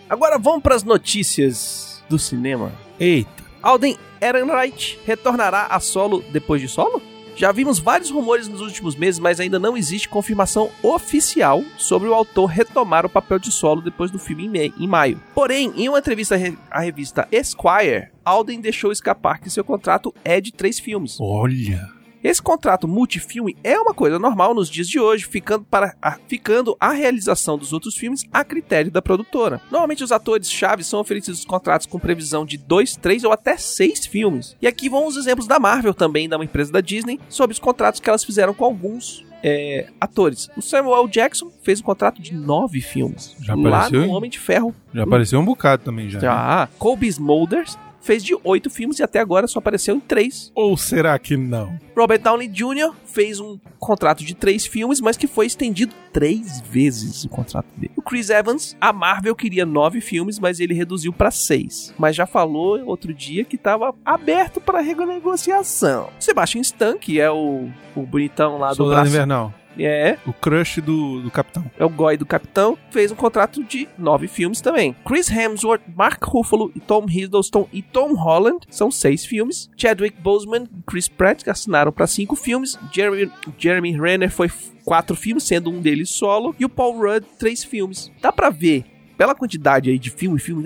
Agora 0.10 0.39
vamos 0.39 0.63
para 0.63 0.75
as 0.75 0.84
notícias 0.84 2.04
do 2.10 2.18
cinema. 2.18 2.72
Eita. 3.00 3.44
Alden 3.62 3.96
Ehrenreich 4.20 5.00
retornará 5.06 5.68
a 5.68 5.80
solo 5.80 6.24
depois 6.32 6.60
de 6.60 6.68
solo? 6.68 7.01
Já 7.36 7.51
vimos 7.51 7.80
vários 7.80 8.10
rumores 8.10 8.48
nos 8.48 8.60
últimos 8.60 8.96
meses, 8.96 9.20
mas 9.20 9.39
ainda 9.39 9.60
não 9.60 9.78
existe 9.78 10.10
confirmação 10.10 10.70
oficial 10.84 11.63
sobre 11.78 12.10
o 12.10 12.13
autor 12.13 12.48
retomar 12.48 13.06
o 13.06 13.10
papel 13.10 13.39
de 13.39 13.51
solo 13.51 13.82
depois 13.82 14.12
do 14.12 14.20
filme 14.20 14.50
em, 14.60 14.74
em 14.78 14.88
maio. 14.88 15.22
Porém, 15.34 15.72
em 15.78 15.88
uma 15.88 16.00
entrevista 16.00 16.36
à 16.70 16.82
revista 16.82 17.28
Esquire, 17.32 18.10
Alden 18.25 18.60
deixou 18.60 18.92
escapar 18.92 19.39
que 19.39 19.50
seu 19.50 19.63
contrato 19.63 20.13
é 20.25 20.42
de 20.42 20.51
três 20.51 20.80
filmes. 20.80 21.18
Olha. 21.20 21.99
Esse 22.24 22.42
contrato 22.42 22.88
multifilme 22.88 23.56
é 23.64 23.80
uma 23.80 23.94
coisa 23.94 24.20
normal 24.20 24.54
nos 24.54 24.70
dias 24.70 24.88
de 24.88 25.00
hoje, 25.00 25.26
ficando, 25.26 25.64
para 25.64 25.96
a, 26.02 26.18
ficando 26.28 26.76
a 26.80 26.92
realização 26.92 27.58
dos 27.58 27.72
outros 27.72 27.96
filmes 27.96 28.24
a 28.32 28.44
critério 28.44 28.92
da 28.92 29.02
produtora. 29.02 29.62
Normalmente 29.72 30.04
os 30.04 30.12
atores 30.12 30.52
chaves 30.52 30.88
são 30.88 31.00
oferecidos 31.00 31.46
contratos 31.46 31.88
com 31.88 32.00
previsão 32.00 32.46
de 32.46 32.58
dois, 32.58 32.96
três 32.96 33.24
ou 33.24 33.32
até 33.32 33.58
seis 33.58 34.06
filmes. 34.06 34.56
E 34.62 34.68
aqui 34.68 34.90
vão 34.90 35.08
os 35.08 35.16
exemplos 35.16 35.48
da 35.48 35.60
Marvel 35.60 35.94
também, 35.94 36.28
da 36.28 36.38
uma 36.38 36.46
empresa 36.46 36.72
da 36.72 36.82
Disney, 36.82 37.20
sobre 37.30 37.54
os 37.54 37.60
contratos 37.60 38.00
que 38.00 38.10
elas 38.10 38.24
fizeram 38.24 38.54
com 38.54 38.66
alguns 38.66 39.26
é, 39.44 39.88
atores. 40.00 40.50
O 40.58 40.62
Samuel 40.62 41.08
Jackson 41.08 41.50
fez 41.64 41.80
um 41.80 41.84
contrato 41.84 42.22
de 42.22 42.34
nove 42.34 42.82
filmes. 42.82 43.36
Já 43.42 43.56
lá 43.56 43.78
apareceu, 43.78 44.00
no 44.02 44.06
hein? 44.06 44.12
Homem 44.14 44.30
de 44.30 44.40
Ferro. 44.40 44.76
Já 44.94 45.04
apareceu 45.04 45.40
um 45.40 45.46
bocado 45.46 45.84
também 45.84 46.10
já. 46.10 46.20
né? 46.20 46.26
Já. 46.26 46.70
Colby 46.78 47.08
Smulders 47.08 47.78
fez 48.01 48.24
de 48.24 48.36
oito 48.44 48.70
filmes 48.70 49.00
e 49.00 49.03
até 49.03 49.20
agora 49.20 49.48
só 49.48 49.60
apareceu 49.60 49.96
em 49.96 50.00
três. 50.00 50.51
Ou 50.56 50.75
será 50.77 51.18
que 51.20 51.36
não? 51.36 51.77
Robert 51.96 52.22
Downey 52.22 52.48
Jr. 52.48 52.94
fez 53.06 53.39
um 53.39 53.60
contrato 53.77 54.24
de 54.24 54.34
três 54.36 54.65
filmes, 54.65 55.01
mas 55.01 55.18
que 55.18 55.27
foi 55.27 55.46
estendido 55.46 55.94
três 56.12 56.62
vezes 56.62 57.24
o 57.24 57.29
contrato 57.29 57.68
dele. 57.75 57.94
O 57.96 58.01
Chris 58.01 58.29
Evans, 58.29 58.75
a 58.79 58.91
Marvel 58.91 59.36
queria 59.36 59.65
nove 59.65 60.01
filmes, 60.01 60.39
mas 60.39 60.60
ele 60.60 60.74
reduziu 60.74 61.12
para 61.13 61.32
seis. 61.32 61.94
Mas 61.98 62.15
já 62.15 62.25
falou 62.25 62.84
outro 62.86 63.13
dia 63.13 63.44
que 63.44 63.56
estava 63.56 63.94
aberto 64.03 64.60
para 64.62 64.82
renegociação. 64.82 66.10
Sebastian 66.20 66.62
Stan, 66.62 66.98
que 66.98 67.20
é 67.20 67.29
o, 67.29 67.70
o 67.96 68.01
bonitão 68.03 68.58
lá 68.58 68.70
do 68.70 68.75
Soldado 68.75 69.01
braço. 69.01 69.15
Invernal. 69.15 69.53
É, 69.86 70.17
O 70.25 70.33
crush 70.33 70.81
do, 70.81 71.21
do 71.21 71.31
capitão. 71.31 71.69
é 71.77 71.86
o 71.86 71.89
goi 71.89 72.17
do 72.17 72.25
capitão, 72.25 72.77
fez 72.91 73.12
um 73.12 73.15
contrato 73.15 73.63
de 73.63 73.88
nove 73.98 74.27
filmes 74.27 74.62
também. 74.62 74.95
Chris 75.05 75.29
Hemsworth, 75.29 75.81
Mark 75.95 76.24
Ruffalo, 76.24 76.71
e 76.75 76.79
Tom 76.79 77.05
Hiddleston 77.07 77.67
e 77.71 77.81
Tom 77.81 78.13
Holland 78.13 78.59
são 78.69 78.91
seis 78.91 79.25
filmes. 79.25 79.69
Chadwick 79.77 80.19
Boseman 80.21 80.63
e 80.77 80.81
Chris 80.86 81.07
Pratt 81.07 81.48
assinaram 81.48 81.91
para 81.91 82.07
cinco 82.07 82.36
filmes. 82.36 82.77
Jeremy, 82.91 83.31
Jeremy 83.57 83.91
Renner 83.91 84.31
foi 84.31 84.50
quatro 84.83 85.15
filmes, 85.15 85.43
sendo 85.43 85.69
um 85.69 85.81
deles 85.81 86.09
solo. 86.09 86.55
E 86.59 86.65
o 86.65 86.69
Paul 86.69 86.98
Rudd, 87.00 87.25
três 87.38 87.63
filmes. 87.63 88.12
Dá 88.21 88.31
pra 88.31 88.50
ver, 88.50 88.86
pela 89.17 89.36
quantidade 89.36 89.89
aí 89.89 90.00
de 90.00 90.09
filme, 90.09 90.39
filme, 90.39 90.63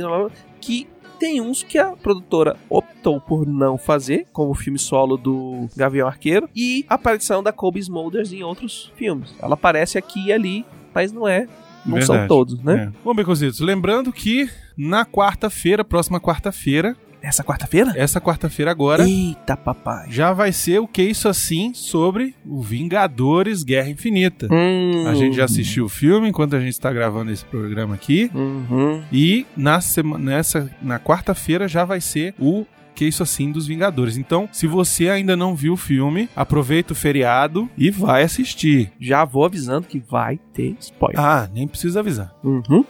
que 0.61 0.87
tem 1.23 1.39
uns 1.39 1.63
que 1.63 1.77
a 1.77 1.95
produtora 1.95 2.57
optou 2.69 3.21
por 3.21 3.47
não 3.47 3.77
fazer, 3.77 4.27
como 4.33 4.51
o 4.51 4.53
filme 4.53 4.77
solo 4.77 5.15
do 5.15 5.69
Gavião 5.73 6.05
Arqueiro, 6.05 6.49
e 6.53 6.85
a 6.89 6.95
aparição 6.95 7.41
da 7.41 7.53
Kobe 7.53 7.79
Smulders 7.79 8.33
em 8.33 8.43
outros 8.43 8.91
filmes. 8.97 9.33
Ela 9.41 9.53
aparece 9.53 9.97
aqui 9.97 10.25
e 10.25 10.33
ali, 10.33 10.65
mas 10.93 11.13
não 11.13 11.25
é. 11.25 11.47
Não 11.85 12.01
são 12.01 12.15
Verdade. 12.15 12.27
todos, 12.27 12.63
né? 12.63 12.91
É. 12.93 12.97
Bom, 13.03 13.13
Becositos, 13.13 13.59
lembrando 13.59 14.11
que 14.11 14.49
na 14.77 15.05
quarta-feira, 15.05 15.83
próxima 15.83 16.19
quarta-feira, 16.19 16.95
Essa 17.21 17.43
quarta-feira? 17.43 17.93
essa 17.95 18.19
quarta-feira 18.19 18.69
agora, 18.71 19.07
Eita, 19.07 19.55
papai. 19.55 20.07
já 20.09 20.33
vai 20.33 20.51
ser 20.51 20.79
o 20.79 20.87
que 20.87 21.01
isso 21.03 21.27
assim 21.29 21.73
sobre 21.73 22.35
o 22.45 22.61
Vingadores 22.61 23.63
Guerra 23.63 23.89
Infinita. 23.89 24.47
Hum. 24.51 25.07
A 25.07 25.13
gente 25.15 25.35
já 25.37 25.45
assistiu 25.45 25.85
o 25.85 25.89
filme 25.89 26.27
enquanto 26.29 26.55
a 26.55 26.59
gente 26.59 26.73
está 26.73 26.91
gravando 26.91 27.31
esse 27.31 27.45
programa 27.45 27.95
aqui. 27.95 28.29
Uhum. 28.33 29.03
E 29.11 29.45
na 29.55 29.79
sema- 29.81 30.17
nessa 30.17 30.69
na 30.81 30.99
quarta-feira 30.99 31.67
já 31.67 31.85
vai 31.85 32.01
ser 32.01 32.33
o 32.39 32.65
que 32.93 33.05
isso 33.05 33.23
assim 33.23 33.51
dos 33.51 33.67
Vingadores. 33.67 34.17
Então, 34.17 34.47
se 34.51 34.67
você 34.67 35.09
ainda 35.09 35.35
não 35.35 35.55
viu 35.55 35.73
o 35.73 35.77
filme, 35.77 36.29
aproveita 36.35 36.93
o 36.93 36.95
feriado 36.95 37.69
e 37.77 37.89
vai 37.89 38.23
assistir. 38.23 38.91
Já 38.99 39.25
vou 39.25 39.45
avisando 39.45 39.87
que 39.87 39.99
vai 39.99 40.39
ter 40.53 40.75
spoiler. 40.79 41.19
Ah, 41.19 41.49
nem 41.53 41.67
precisa 41.67 41.99
avisar. 41.99 42.33
Uhum. 42.43 42.85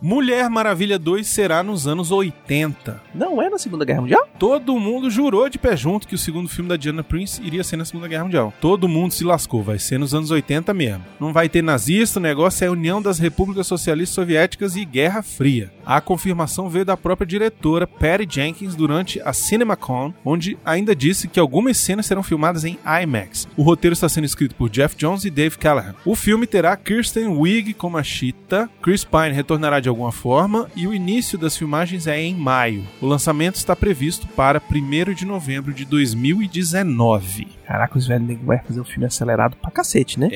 Mulher 0.00 0.48
Maravilha 0.48 0.96
2 0.96 1.26
será 1.26 1.60
nos 1.60 1.88
anos 1.88 2.12
80. 2.12 3.02
Não 3.12 3.42
é 3.42 3.50
na 3.50 3.58
Segunda 3.58 3.84
Guerra 3.84 4.02
Mundial? 4.02 4.28
Todo 4.38 4.78
mundo 4.78 5.10
jurou 5.10 5.48
de 5.48 5.58
pé 5.58 5.76
junto 5.76 6.06
que 6.06 6.14
o 6.14 6.18
segundo 6.18 6.48
filme 6.48 6.68
da 6.68 6.76
Diana 6.76 7.02
Prince 7.02 7.42
iria 7.42 7.64
ser 7.64 7.76
na 7.76 7.84
Segunda 7.84 8.06
Guerra 8.06 8.22
Mundial. 8.22 8.54
Todo 8.60 8.88
mundo 8.88 9.12
se 9.12 9.24
lascou, 9.24 9.60
vai 9.60 9.78
ser 9.78 9.98
nos 9.98 10.14
anos 10.14 10.30
80 10.30 10.72
mesmo. 10.72 11.04
Não 11.18 11.32
vai 11.32 11.48
ter 11.48 11.62
nazista, 11.62 12.20
o 12.20 12.22
negócio 12.22 12.64
é 12.64 12.68
a 12.68 12.72
União 12.72 13.02
das 13.02 13.18
Repúblicas 13.18 13.66
Socialistas 13.66 14.14
Soviéticas 14.14 14.76
e 14.76 14.84
Guerra 14.84 15.20
Fria. 15.20 15.72
A 15.88 16.02
confirmação 16.02 16.68
veio 16.68 16.84
da 16.84 16.98
própria 16.98 17.26
diretora 17.26 17.86
Patty 17.86 18.28
Jenkins 18.28 18.74
durante 18.74 19.22
a 19.22 19.32
CinemaCon, 19.32 20.12
onde 20.22 20.58
ainda 20.62 20.94
disse 20.94 21.26
que 21.26 21.40
algumas 21.40 21.78
cenas 21.78 22.04
serão 22.04 22.22
filmadas 22.22 22.62
em 22.66 22.78
IMAX. 23.02 23.48
O 23.56 23.62
roteiro 23.62 23.94
está 23.94 24.06
sendo 24.06 24.26
escrito 24.26 24.54
por 24.54 24.68
Jeff 24.68 24.94
Jones 24.94 25.24
e 25.24 25.30
Dave 25.30 25.56
Callahan. 25.56 25.94
O 26.04 26.14
filme 26.14 26.46
terá 26.46 26.76
Kirsten 26.76 27.28
Wiig 27.28 27.72
como 27.72 27.96
a 27.96 28.02
Cheetah, 28.02 28.68
Chris 28.82 29.02
Pine 29.02 29.32
retornará 29.32 29.80
de 29.80 29.88
alguma 29.88 30.12
forma 30.12 30.70
e 30.76 30.86
o 30.86 30.92
início 30.92 31.38
das 31.38 31.56
filmagens 31.56 32.06
é 32.06 32.20
em 32.20 32.34
maio. 32.34 32.86
O 33.00 33.06
lançamento 33.06 33.54
está 33.54 33.74
previsto 33.74 34.28
para 34.28 34.60
1 34.60 35.14
de 35.14 35.24
novembro 35.24 35.72
de 35.72 35.86
2019. 35.86 37.48
Caraca, 37.66 37.96
os 37.96 38.06
velhos 38.06 38.36
vai 38.42 38.58
fazer 38.58 38.78
um 38.78 38.84
filme 38.84 39.06
acelerado 39.06 39.56
pra 39.56 39.70
cacete, 39.70 40.20
né? 40.20 40.28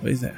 Pois 0.00 0.24
é. 0.24 0.34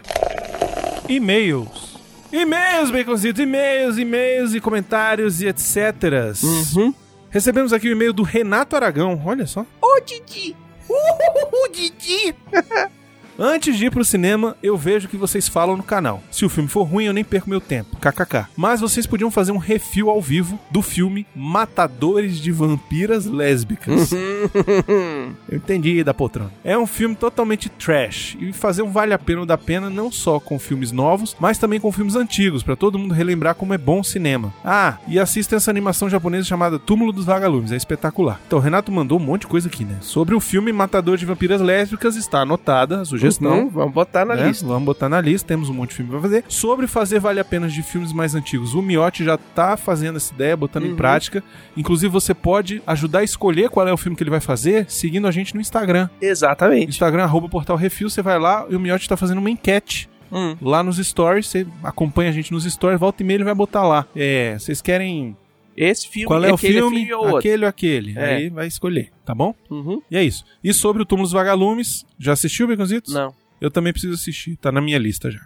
E-mails. 1.08 1.99
E-mails, 2.32 2.90
Baconzitos, 2.90 3.42
e-mails, 3.42 3.98
e-mails 3.98 4.54
e 4.54 4.60
comentários 4.60 5.40
e 5.40 5.48
etc. 5.48 6.36
Uhum. 6.42 6.94
Recebemos 7.28 7.72
aqui 7.72 7.88
o 7.88 7.92
e-mail 7.92 8.12
do 8.12 8.22
Renato 8.22 8.76
Aragão, 8.76 9.20
olha 9.24 9.46
só. 9.46 9.66
Ô, 9.80 10.00
Didi! 10.00 10.56
Uh, 10.88 11.72
Didi! 11.72 12.34
Antes 13.42 13.78
de 13.78 13.86
ir 13.86 13.90
pro 13.90 14.04
cinema, 14.04 14.54
eu 14.62 14.76
vejo 14.76 15.06
o 15.06 15.10
que 15.10 15.16
vocês 15.16 15.48
falam 15.48 15.74
no 15.74 15.82
canal. 15.82 16.22
Se 16.30 16.44
o 16.44 16.48
filme 16.50 16.68
for 16.68 16.82
ruim, 16.82 17.06
eu 17.06 17.12
nem 17.14 17.24
perco 17.24 17.48
meu 17.48 17.58
tempo. 17.58 17.96
KKK. 17.96 18.48
Mas 18.54 18.82
vocês 18.82 19.06
podiam 19.06 19.30
fazer 19.30 19.50
um 19.50 19.56
review 19.56 20.10
ao 20.10 20.20
vivo 20.20 20.60
do 20.70 20.82
filme 20.82 21.26
Matadores 21.34 22.38
de 22.38 22.52
Vampiras 22.52 23.24
Lésbicas. 23.24 24.12
Eu 25.48 25.56
entendi 25.56 26.04
da 26.04 26.12
poltrona. 26.12 26.52
É 26.62 26.76
um 26.76 26.86
filme 26.86 27.14
totalmente 27.14 27.70
trash 27.70 28.36
e 28.38 28.52
fazer 28.52 28.82
um 28.82 28.90
vale 28.90 29.14
a 29.14 29.18
pena 29.18 29.40
ou 29.40 29.46
da 29.46 29.56
pena 29.56 29.88
não 29.88 30.12
só 30.12 30.38
com 30.38 30.58
filmes 30.58 30.92
novos, 30.92 31.34
mas 31.40 31.56
também 31.56 31.80
com 31.80 31.90
filmes 31.90 32.16
antigos, 32.16 32.62
pra 32.62 32.76
todo 32.76 32.98
mundo 32.98 33.14
relembrar 33.14 33.54
como 33.54 33.72
é 33.72 33.78
bom 33.78 34.00
o 34.00 34.04
cinema. 34.04 34.52
Ah, 34.62 34.98
e 35.08 35.18
assista 35.18 35.56
essa 35.56 35.70
animação 35.70 36.10
japonesa 36.10 36.46
chamada 36.46 36.78
Túmulo 36.78 37.10
dos 37.10 37.24
Vagalumes, 37.24 37.72
é 37.72 37.76
espetacular. 37.76 38.38
Então, 38.46 38.58
o 38.58 38.62
Renato 38.62 38.92
mandou 38.92 39.18
um 39.18 39.22
monte 39.22 39.42
de 39.42 39.46
coisa 39.46 39.68
aqui, 39.68 39.84
né? 39.84 39.96
Sobre 40.02 40.34
o 40.34 40.40
filme 40.40 40.72
Matador 40.72 41.16
de 41.16 41.24
Vampiras 41.24 41.62
Lésbicas, 41.62 42.16
está 42.16 42.40
anotada 42.40 43.00
a 43.00 43.04
sugestão. 43.04 43.29
Uhum, 43.38 43.68
Vamos 43.68 43.92
botar 43.94 44.24
na 44.24 44.34
né? 44.34 44.48
lista. 44.48 44.66
Vamos 44.66 44.84
botar 44.84 45.08
na 45.08 45.20
lista, 45.20 45.46
temos 45.48 45.68
um 45.68 45.74
monte 45.74 45.90
de 45.90 45.96
filme 45.96 46.10
pra 46.10 46.20
fazer. 46.20 46.44
Sobre 46.48 46.86
fazer 46.86 47.18
vale 47.20 47.38
a 47.40 47.44
pena 47.44 47.68
de 47.68 47.82
filmes 47.82 48.12
mais 48.12 48.34
antigos, 48.34 48.74
o 48.74 48.82
Miotti 48.82 49.24
já 49.24 49.36
tá 49.36 49.76
fazendo 49.76 50.16
essa 50.16 50.32
ideia, 50.32 50.56
botando 50.56 50.86
em 50.86 50.90
Uhum. 50.90 50.96
prática. 50.96 51.42
Inclusive, 51.76 52.10
você 52.12 52.34
pode 52.34 52.82
ajudar 52.86 53.20
a 53.20 53.24
escolher 53.24 53.68
qual 53.70 53.86
é 53.86 53.92
o 53.92 53.96
filme 53.96 54.16
que 54.16 54.22
ele 54.22 54.30
vai 54.30 54.40
fazer, 54.40 54.86
seguindo 54.88 55.26
a 55.26 55.30
gente 55.30 55.54
no 55.54 55.60
Instagram. 55.60 56.08
Exatamente. 56.20 56.88
Instagram, 56.90 57.22
arroba 57.24 57.48
Portal 57.48 57.76
Refil, 57.76 58.08
você 58.10 58.22
vai 58.22 58.38
lá 58.38 58.66
e 58.68 58.76
o 58.76 58.80
Miotti 58.80 59.08
tá 59.08 59.16
fazendo 59.16 59.38
uma 59.38 59.50
enquete 59.50 60.08
Hum. 60.32 60.56
lá 60.62 60.82
nos 60.82 60.96
stories. 60.98 61.48
Você 61.48 61.66
acompanha 61.82 62.30
a 62.30 62.32
gente 62.32 62.52
nos 62.52 62.64
stories, 62.64 63.00
volta 63.00 63.22
e 63.22 63.26
meia 63.26 63.36
ele 63.38 63.44
vai 63.44 63.54
botar 63.54 63.82
lá. 63.82 64.06
É, 64.14 64.56
vocês 64.58 64.80
querem 64.80 65.36
Esse 65.76 66.08
filme, 66.08 66.26
qual 66.26 66.44
é 66.44 66.50
o 66.50 66.54
aquele 66.54 66.74
filme? 66.74 67.12
ou 67.12 67.22
outro. 67.22 67.38
aquele 67.38 67.64
ou 67.64 67.68
aquele. 67.68 68.18
É. 68.18 68.36
Aí 68.36 68.48
vai 68.48 68.66
escolher, 68.66 69.10
tá 69.24 69.34
bom? 69.34 69.54
Uhum. 69.70 70.02
E 70.10 70.16
é 70.16 70.22
isso. 70.22 70.44
E 70.62 70.72
sobre 70.74 71.02
o 71.02 71.06
Túmulo 71.06 71.26
dos 71.26 71.32
Vagalumes, 71.32 72.04
já 72.18 72.32
assistiu, 72.32 72.66
Beconzitos? 72.66 73.14
Não. 73.14 73.34
Eu 73.60 73.70
também 73.70 73.92
preciso 73.92 74.14
assistir, 74.14 74.56
tá 74.56 74.72
na 74.72 74.80
minha 74.80 74.98
lista 74.98 75.30
já. 75.30 75.40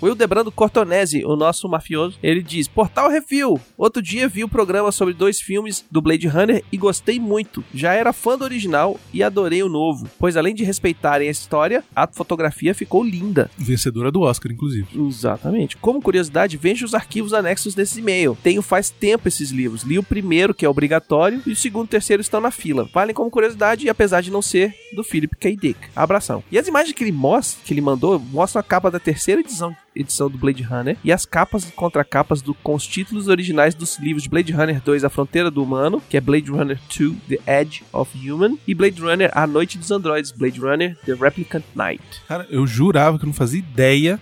O 0.00 0.06
Hildebrando 0.06 0.52
Cortonese, 0.52 1.24
o 1.24 1.34
nosso 1.34 1.68
mafioso, 1.68 2.18
ele 2.22 2.40
diz: 2.40 2.68
Portal 2.68 3.10
Refil. 3.10 3.60
Outro 3.76 4.00
dia 4.00 4.28
vi 4.28 4.44
o 4.44 4.48
programa 4.48 4.92
sobre 4.92 5.12
dois 5.12 5.40
filmes 5.40 5.84
do 5.90 6.00
Blade 6.00 6.28
Runner 6.28 6.62
e 6.70 6.76
gostei 6.76 7.18
muito. 7.18 7.64
Já 7.74 7.94
era 7.94 8.12
fã 8.12 8.38
do 8.38 8.44
original 8.44 8.98
e 9.12 9.24
adorei 9.24 9.60
o 9.62 9.68
novo, 9.68 10.08
pois 10.18 10.36
além 10.36 10.54
de 10.54 10.62
respeitarem 10.62 11.26
a 11.26 11.32
história, 11.32 11.82
a 11.96 12.06
fotografia 12.06 12.74
ficou 12.74 13.02
linda. 13.02 13.50
Vencedora 13.58 14.12
do 14.12 14.20
Oscar, 14.20 14.52
inclusive. 14.52 14.86
Exatamente. 14.96 15.76
Como 15.76 16.00
curiosidade, 16.00 16.56
veja 16.56 16.84
os 16.84 16.94
arquivos 16.94 17.34
anexos 17.34 17.74
desse 17.74 17.98
e-mail. 17.98 18.38
Tenho 18.40 18.62
faz 18.62 18.90
tempo 18.90 19.26
esses 19.26 19.50
livros. 19.50 19.82
Li 19.82 19.98
o 19.98 20.02
primeiro, 20.02 20.54
que 20.54 20.64
é 20.64 20.68
obrigatório, 20.68 21.42
e 21.44 21.50
o 21.50 21.56
segundo 21.56 21.86
e 21.86 21.88
o 21.88 21.90
terceiro 21.90 22.20
estão 22.20 22.40
na 22.40 22.50
fila. 22.50 22.88
Valem 22.94 23.14
como 23.14 23.30
curiosidade, 23.30 23.86
e 23.86 23.88
apesar 23.88 24.20
de 24.20 24.30
não 24.30 24.42
ser 24.42 24.74
do 24.94 25.02
Philip 25.02 25.36
K. 25.36 25.56
Dick. 25.56 25.78
Abração. 25.96 26.42
E 26.52 26.58
as 26.58 26.68
imagens 26.68 26.94
que 26.94 27.02
ele 27.02 27.12
mostra, 27.12 27.60
que 27.64 27.74
ele 27.74 27.80
mandou, 27.80 28.18
mostram 28.18 28.60
a 28.60 28.62
capa 28.62 28.90
da 28.90 29.00
terceira 29.00 29.40
edição 29.40 29.67
edição 29.94 30.30
do 30.30 30.38
Blade 30.38 30.62
Runner 30.62 30.96
e 31.02 31.12
as 31.12 31.24
capas 31.26 31.68
e 31.68 31.72
contracapas 31.72 32.40
do, 32.42 32.54
com 32.54 32.74
os 32.74 32.86
títulos 32.86 33.28
originais 33.28 33.74
dos 33.74 33.98
livros 33.98 34.22
de 34.22 34.28
Blade 34.28 34.52
Runner 34.52 34.80
2 34.80 35.04
A 35.04 35.08
Fronteira 35.10 35.50
do 35.50 35.62
Humano, 35.62 36.02
que 36.08 36.16
é 36.16 36.20
Blade 36.20 36.50
Runner 36.50 36.78
2 36.96 37.14
The 37.28 37.60
Edge 37.60 37.82
of 37.92 38.30
Human, 38.30 38.58
e 38.66 38.74
Blade 38.74 39.00
Runner 39.00 39.30
A 39.34 39.46
Noite 39.46 39.78
dos 39.78 39.90
Androides, 39.90 40.30
Blade 40.32 40.60
Runner 40.60 40.96
The 41.04 41.14
Replicant 41.14 41.64
Night. 41.74 42.02
Cara, 42.28 42.46
eu 42.50 42.66
jurava 42.66 43.18
que 43.18 43.24
eu 43.24 43.28
não 43.28 43.34
fazia 43.34 43.58
ideia 43.58 44.20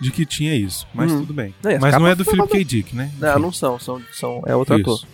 de 0.00 0.10
que 0.10 0.26
tinha 0.26 0.54
isso, 0.56 0.86
mas 0.92 1.10
Hum. 1.12 1.20
tudo 1.20 1.32
bem. 1.32 1.54
Mas 1.80 1.94
não 1.94 2.06
é 2.06 2.14
do 2.14 2.24
Philip 2.24 2.48
K. 2.48 2.64
Dick, 2.64 2.96
né? 2.96 3.10
Não, 3.18 3.30
Enfim. 3.30 3.40
não 3.42 3.52
são, 3.52 3.78
são, 3.78 4.02
são 4.12 4.42
é 4.46 4.54
outro 4.54 4.78
Isso. 4.78 4.90
ator. 4.90 5.08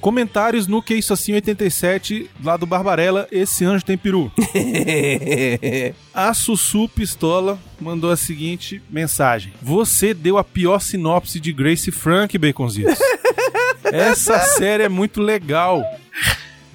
Comentários 0.00 0.66
no 0.66 0.82
Que 0.82 0.94
Isso 0.94 1.12
Assim 1.12 1.34
87, 1.34 2.30
lá 2.42 2.56
do 2.56 2.64
Barbarella, 2.64 3.28
esse 3.30 3.64
anjo 3.64 3.84
tem 3.84 3.98
peru. 3.98 4.32
A 6.14 6.32
Sussu 6.32 6.88
Pistola 6.88 7.58
mandou 7.80 8.10
a 8.10 8.16
seguinte 8.16 8.82
mensagem: 8.90 9.52
Você 9.62 10.14
deu 10.14 10.38
a 10.38 10.44
pior 10.44 10.80
sinopse 10.80 11.38
de 11.38 11.52
Grace 11.52 11.90
Frank, 11.90 12.36
Baconzitos. 12.38 12.98
Essa 13.84 14.38
série 14.38 14.84
é 14.84 14.88
muito 14.88 15.20
legal. 15.20 15.82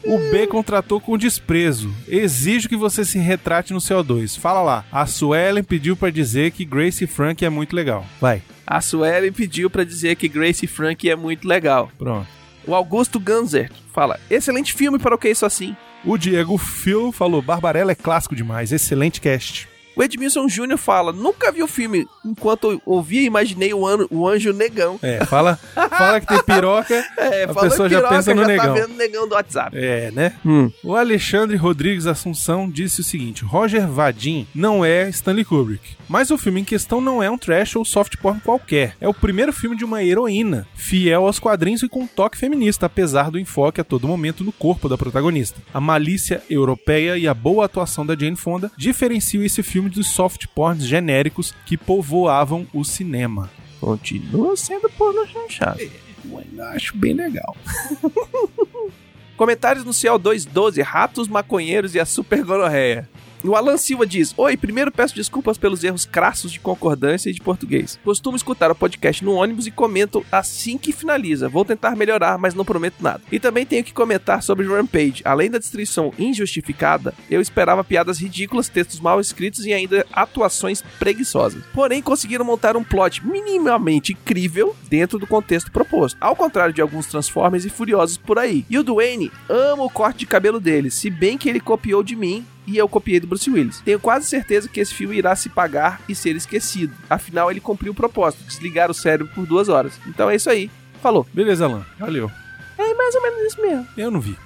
O 0.03 0.19
Bacon 0.31 0.61
tratou 0.61 1.01
com 1.01 1.17
desprezo. 1.17 1.91
Exijo 2.07 2.69
que 2.69 2.77
você 2.77 3.03
se 3.03 3.17
retrate 3.17 3.73
no 3.73 3.79
CO2. 3.79 4.37
Fala 4.37 4.61
lá. 4.61 4.85
A 4.91 5.07
Suelen 5.07 5.63
pediu 5.63 5.95
pra 5.95 6.11
dizer 6.11 6.51
que 6.51 6.63
Grace 6.63 7.07
Frank 7.07 7.43
é 7.43 7.49
muito 7.49 7.75
legal. 7.75 8.05
Vai. 8.21 8.43
A 8.67 8.81
Suelen 8.81 9.31
pediu 9.31 9.67
pra 9.69 9.83
dizer 9.83 10.15
que 10.15 10.27
Grace 10.27 10.67
Frank 10.67 11.09
é 11.09 11.15
muito 11.15 11.47
legal. 11.47 11.91
Pronto. 11.97 12.27
O 12.67 12.73
Augusto 12.73 13.19
Ganzert 13.19 13.71
fala: 13.93 14.19
Excelente 14.29 14.73
filme 14.73 14.97
para 14.99 15.15
o 15.15 15.17
que 15.17 15.27
é 15.27 15.31
isso 15.31 15.45
assim. 15.45 15.75
O 16.03 16.17
Diego 16.17 16.57
Phil 16.57 17.11
falou: 17.11 17.41
Barbarella 17.41 17.91
é 17.91 17.95
clássico 17.95 18.35
demais. 18.35 18.71
Excelente 18.71 19.21
cast. 19.21 19.67
O 19.95 20.03
Edmilson 20.03 20.47
Júnior 20.49 20.77
fala: 20.77 21.11
Nunca 21.11 21.51
vi 21.51 21.63
o 21.63 21.67
filme. 21.67 22.07
Enquanto 22.23 22.71
eu 22.71 22.81
ouvia, 22.85 23.21
imaginei 23.21 23.73
o, 23.73 23.85
ano, 23.85 24.07
o 24.11 24.27
anjo 24.27 24.51
negão. 24.53 24.99
É, 25.01 25.23
fala, 25.25 25.57
fala 25.73 26.19
que 26.19 26.27
tem 26.27 26.43
piroca. 26.43 27.05
É, 27.17 27.43
A 27.43 27.53
pessoa 27.53 27.87
que 27.87 27.93
já 27.95 27.99
piroca, 28.01 28.15
pensa 28.15 28.35
no 28.35 28.41
já 28.41 28.47
negão. 28.47 28.65
tá 28.65 28.73
vendo 28.73 28.91
o 28.93 28.97
negão 28.97 29.27
do 29.27 29.33
WhatsApp. 29.35 29.75
É, 29.77 30.11
né? 30.11 30.33
Hum. 30.45 30.69
O 30.83 30.95
Alexandre 30.95 31.55
Rodrigues 31.57 32.05
Assunção 32.07 32.69
disse 32.69 33.01
o 33.01 33.03
seguinte: 33.03 33.43
Roger 33.43 33.87
Vadim 33.87 34.47
não 34.53 34.83
é 34.83 35.09
Stanley 35.09 35.45
Kubrick. 35.45 35.95
Mas 36.07 36.29
o 36.29 36.37
filme 36.37 36.61
em 36.61 36.63
questão 36.63 37.01
não 37.01 37.23
é 37.23 37.29
um 37.29 37.37
trash 37.37 37.75
ou 37.75 37.85
soft 37.85 38.17
porn 38.17 38.39
qualquer. 38.41 38.95
É 39.01 39.07
o 39.07 39.13
primeiro 39.13 39.51
filme 39.51 39.75
de 39.75 39.83
uma 39.85 40.03
heroína, 40.03 40.67
fiel 40.75 41.25
aos 41.25 41.39
quadrinhos 41.39 41.81
e 41.83 41.89
com 41.89 42.01
um 42.01 42.07
toque 42.07 42.37
feminista, 42.37 42.85
apesar 42.85 43.31
do 43.31 43.39
enfoque 43.39 43.81
a 43.81 43.83
todo 43.83 44.07
momento 44.07 44.43
no 44.43 44.51
corpo 44.51 44.87
da 44.87 44.97
protagonista. 44.97 45.59
A 45.73 45.79
malícia 45.81 46.43
europeia 46.49 47.17
e 47.17 47.27
a 47.27 47.33
boa 47.33 47.65
atuação 47.65 48.05
da 48.05 48.15
Jane 48.15 48.35
Fonda 48.35 48.71
diferenciam 48.77 49.43
esse 49.43 49.63
filme 49.63 49.84
dos 49.89 50.09
soft 50.09 50.47
porns 50.47 50.85
genéricos 50.85 51.53
que 51.65 51.77
povoavam 51.77 52.67
o 52.73 52.83
cinema. 52.83 53.49
Continua 53.79 54.55
sendo 54.55 54.89
porno 54.91 55.25
chanchado. 55.27 55.79
Eu 55.81 56.37
ainda 56.37 56.69
acho 56.69 56.97
bem 56.97 57.13
legal. 57.13 57.55
Comentários 59.37 59.83
no 59.83 59.91
CO212, 59.91 60.81
ratos, 60.81 61.27
maconheiros 61.27 61.93
e 61.93 61.99
a 61.99 62.05
super 62.05 62.43
gonorreia. 62.43 63.09
O 63.47 63.55
Alan 63.55 63.77
Silva 63.77 64.07
diz: 64.07 64.33
Oi, 64.35 64.57
primeiro 64.57 64.91
peço 64.91 65.13
desculpas 65.13 65.55
pelos 65.55 65.83
erros 65.83 66.03
crassos 66.03 66.51
de 66.51 66.59
concordância 66.59 67.29
e 67.29 67.33
de 67.33 67.39
português. 67.39 67.99
Costumo 68.03 68.35
escutar 68.35 68.71
o 68.71 68.75
podcast 68.75 69.23
no 69.23 69.33
ônibus 69.33 69.67
e 69.67 69.71
comento 69.71 70.25
assim 70.31 70.79
que 70.79 70.91
finaliza. 70.91 71.47
Vou 71.47 71.63
tentar 71.63 71.95
melhorar, 71.95 72.39
mas 72.39 72.55
não 72.55 72.65
prometo 72.65 73.03
nada. 73.03 73.21
E 73.31 73.39
também 73.39 73.63
tenho 73.63 73.83
que 73.83 73.93
comentar 73.93 74.41
sobre 74.41 74.65
Rampage. 74.65 75.21
Além 75.23 75.51
da 75.51 75.59
destruição 75.59 76.11
injustificada, 76.17 77.13
eu 77.29 77.39
esperava 77.39 77.83
piadas 77.83 78.19
ridículas, 78.19 78.67
textos 78.67 78.99
mal 78.99 79.19
escritos 79.19 79.63
e 79.65 79.73
ainda 79.73 80.05
atuações 80.11 80.81
preguiçosas. 80.97 81.63
Porém, 81.71 82.01
conseguiram 82.01 82.43
montar 82.43 82.75
um 82.75 82.83
plot 82.83 83.23
minimamente 83.23 84.13
incrível 84.13 84.75
dentro 84.89 85.19
do 85.19 85.27
contexto 85.27 85.71
proposto. 85.71 86.17
Ao 86.19 86.35
contrário 86.35 86.73
de 86.73 86.81
alguns 86.81 87.05
Transformers 87.05 87.63
e 87.63 87.69
Furiosos 87.69 88.17
por 88.17 88.39
aí. 88.39 88.65
E 88.67 88.79
o 88.79 88.83
Dwayne 88.83 89.31
ama 89.47 89.83
o 89.83 89.89
corte 89.89 90.19
de 90.19 90.25
cabelo 90.25 90.59
dele, 90.59 90.89
se 90.89 91.11
bem 91.11 91.37
que 91.37 91.47
ele 91.47 91.59
copiou 91.59 92.01
de 92.01 92.15
mim 92.15 92.43
e 92.67 92.77
eu 92.77 92.87
copiei 92.87 93.19
do 93.19 93.27
Bruce 93.27 93.49
Willis. 93.49 93.81
Tenho 93.81 93.99
quase 93.99 94.27
certeza 94.27 94.67
que 94.67 94.79
esse 94.79 94.93
filme 94.93 95.17
irá 95.17 95.35
se 95.35 95.49
pagar 95.49 96.01
e 96.07 96.15
ser 96.15 96.35
esquecido. 96.35 96.93
Afinal, 97.09 97.51
ele 97.51 97.59
cumpriu 97.59 97.91
o 97.91 97.95
propósito, 97.95 98.43
desligar 98.43 98.89
o 98.89 98.93
cérebro 98.93 99.31
por 99.33 99.45
duas 99.45 99.69
horas. 99.69 99.99
Então 100.07 100.29
é 100.29 100.35
isso 100.35 100.49
aí. 100.49 100.69
Falou. 101.01 101.25
Beleza, 101.33 101.65
Alan. 101.65 101.85
Valeu. 101.99 102.31
É 102.77 102.93
mais 102.93 103.15
ou 103.15 103.21
menos 103.21 103.39
isso 103.41 103.61
mesmo. 103.61 103.87
Eu 103.97 104.11
não 104.11 104.19
vi. 104.19 104.37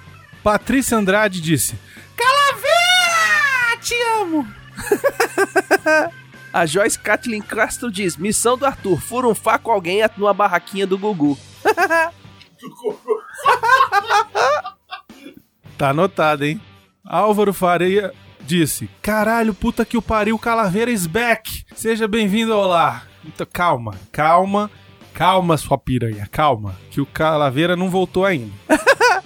Patrícia 0.42 0.96
Andrade 0.96 1.40
disse: 1.40 1.74
Calaveira! 2.16 3.80
Te 3.80 3.94
amo! 4.20 4.46
A 6.52 6.66
Joyce 6.66 6.98
Kathleen 6.98 7.42
Castro 7.42 7.90
diz: 7.90 8.16
Missão 8.16 8.58
do 8.58 8.66
Arthur, 8.66 9.00
furunfar 9.00 9.58
com 9.60 9.70
alguém 9.70 10.00
numa 10.16 10.34
barraquinha 10.34 10.86
do 10.86 10.98
Gugu. 10.98 11.38
Tá 15.78 15.90
anotado, 15.90 16.44
hein? 16.44 16.60
Álvaro 17.14 17.52
Faria 17.52 18.12
disse: 18.40 18.88
Caralho, 19.02 19.52
puta 19.52 19.84
que 19.84 19.96
o 19.96 20.02
pariu, 20.02 20.38
Calaveira 20.38 20.90
is 20.90 21.06
back! 21.06 21.64
Seja 21.74 22.06
bem-vindo 22.06 22.52
ao 22.52 22.68
lar. 22.68 23.08
Então, 23.24 23.46
calma, 23.52 23.94
calma, 24.12 24.70
calma, 25.12 25.56
sua 25.56 25.76
piranha, 25.76 26.28
calma. 26.30 26.76
Que 26.90 27.00
o 27.00 27.06
Calaveira 27.06 27.74
não 27.76 27.90
voltou 27.90 28.24
ainda. 28.24 28.52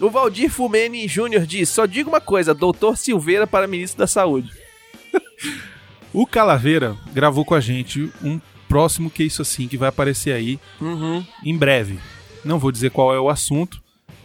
O 0.00 0.10
Valdir 0.10 0.50
Fumene 0.50 1.06
Júnior 1.06 1.46
diz: 1.46 1.68
Só 1.68 1.86
digo 1.86 2.08
uma 2.10 2.20
coisa, 2.20 2.52
doutor 2.52 2.96
Silveira 2.96 3.46
para 3.46 3.68
ministro 3.68 3.98
da 4.00 4.06
Saúde. 4.08 4.50
O 6.12 6.26
Calaveira 6.26 6.96
gravou 7.14 7.42
com 7.44 7.54
a 7.54 7.60
gente 7.60 8.10
um 8.22 8.40
próximo 8.68 9.08
que 9.08 9.22
isso 9.22 9.40
assim, 9.42 9.68
que 9.68 9.76
vai 9.78 9.88
aparecer 9.88 10.32
aí 10.34 10.58
Uhum. 10.80 11.24
em 11.44 11.56
breve. 11.56 11.98
Não 12.44 12.58
vou 12.58 12.72
dizer 12.72 12.90
qual 12.90 13.14
é 13.14 13.20
o 13.20 13.30
assunto, 13.30 13.80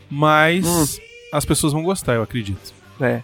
mas 0.10 0.66
Hum. 0.66 0.86
as 1.32 1.46
pessoas 1.46 1.72
vão 1.74 1.84
gostar, 1.84 2.16
eu 2.16 2.24
acredito. 2.24 2.74
É. 3.02 3.22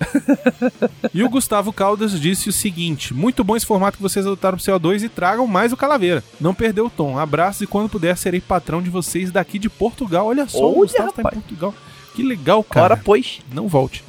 E 1.14 1.22
o 1.22 1.28
Gustavo 1.28 1.72
Caldas 1.72 2.18
disse 2.20 2.48
o 2.48 2.52
seguinte: 2.52 3.14
Muito 3.14 3.44
bom 3.44 3.56
esse 3.56 3.64
formato 3.64 3.96
que 3.96 4.02
vocês 4.02 4.26
adotaram 4.26 4.58
pro 4.58 4.66
CO2 4.66 5.02
e 5.04 5.08
tragam 5.08 5.46
mais 5.46 5.72
o 5.72 5.76
Calaveira. 5.76 6.24
Não 6.40 6.52
perdeu 6.52 6.86
o 6.86 6.90
tom. 6.90 7.18
Abraços 7.18 7.62
e 7.62 7.66
quando 7.66 7.88
puder 7.88 8.16
serei 8.16 8.40
patrão 8.40 8.82
de 8.82 8.90
vocês 8.90 9.30
daqui 9.30 9.58
de 9.58 9.70
Portugal. 9.70 10.26
Olha 10.26 10.48
só, 10.48 10.58
Olha, 10.58 10.66
o 10.66 10.74
Gustavo 10.80 11.12
tá 11.12 11.20
em 11.20 11.24
rapaz. 11.24 11.34
Portugal. 11.34 11.74
Que 12.14 12.22
legal, 12.22 12.62
cara. 12.64 12.94
Ora, 12.94 13.02
pois. 13.02 13.40
Não 13.52 13.68
volte. 13.68 14.04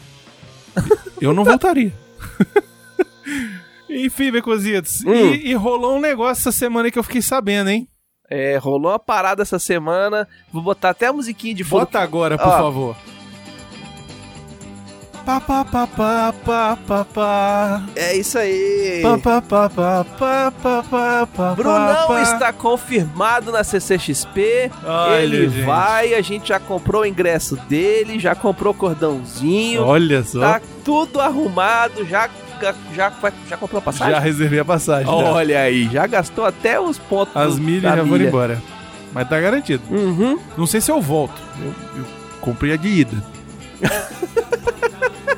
Eu 1.22 1.34
não 1.34 1.44
voltaria. 1.44 1.94
Enfim, 3.89 4.32
Becositos. 4.32 5.04
Hum. 5.06 5.13
E, 5.13 5.52
e 5.52 5.54
rolou 5.54 5.98
um 5.98 6.02
negócio 6.02 6.41
essa 6.41 6.52
semana 6.52 6.91
que 6.91 7.00
eu 7.00 7.04
fiquei 7.04 7.22
sabendo, 7.22 7.70
hein? 7.70 7.88
É, 8.30 8.58
rolou 8.58 8.91
uma 8.91 9.00
parada 9.00 9.44
essa 9.44 9.60
semana. 9.60 10.28
Vou 10.52 10.62
botar 10.62 10.89
até 10.89 11.08
a 11.08 11.13
musiquinha 11.13 11.54
de 11.54 11.63
fundo. 11.63 11.82
Bota 11.82 12.00
agora, 12.00 12.38
por 12.38 12.48
Ó. 12.48 12.58
favor. 12.58 12.98
Pá, 15.25 15.41
pá, 15.41 15.65
pá, 15.65 15.88
pá, 15.88 16.33
pá, 16.45 16.77
pá, 16.88 17.05
pá. 17.05 17.83
É 17.95 18.15
isso 18.15 18.38
aí. 18.38 19.01
Pá, 19.01 19.17
pá, 19.17 19.41
pá, 19.41 19.69
pá, 19.69 20.05
pá, 20.19 20.51
pá, 20.51 20.83
pá, 20.83 21.27
pá, 21.35 21.53
Brunão 21.55 22.07
pá. 22.07 22.21
está 22.21 22.53
confirmado 22.53 23.51
na 23.51 23.63
CCXP. 23.63 24.69
Olha, 24.85 25.23
ele 25.23 25.49
gente. 25.49 25.65
vai, 25.65 26.13
a 26.13 26.21
gente 26.21 26.49
já 26.49 26.59
comprou 26.59 27.01
o 27.01 27.05
ingresso 27.07 27.55
dele, 27.67 28.19
já 28.19 28.35
comprou 28.35 28.71
o 28.71 28.77
cordãozinho. 28.77 29.83
Olha 29.83 30.23
só. 30.23 30.41
Tá 30.41 30.61
tudo 30.83 31.19
arrumado, 31.19 32.05
já, 32.05 32.29
já, 32.61 33.11
já, 33.49 33.57
comprou 33.57 33.79
a 33.79 33.81
passagem? 33.81 34.13
Já 34.13 34.19
reservei 34.19 34.59
a 34.59 34.65
passagem. 34.65 35.07
já. 35.07 35.11
Olha 35.11 35.59
aí, 35.59 35.89
já 35.91 36.05
gastou 36.05 36.45
até 36.45 36.79
os 36.79 36.99
pontos. 36.99 37.35
As 37.35 37.57
milhas 37.57 37.95
já 37.95 38.05
foram 38.05 38.25
embora. 38.25 38.61
Mas 39.11 39.27
tá 39.27 39.41
garantido. 39.41 39.81
Uhum. 39.89 40.38
Não 40.55 40.67
sei 40.67 40.79
se 40.81 40.91
eu 40.91 41.01
volto. 41.01 41.41
Eu, 41.59 41.73
eu 41.97 42.05
comprei 42.41 42.73
a 42.73 42.75
de 42.75 42.89
ida. 42.89 43.23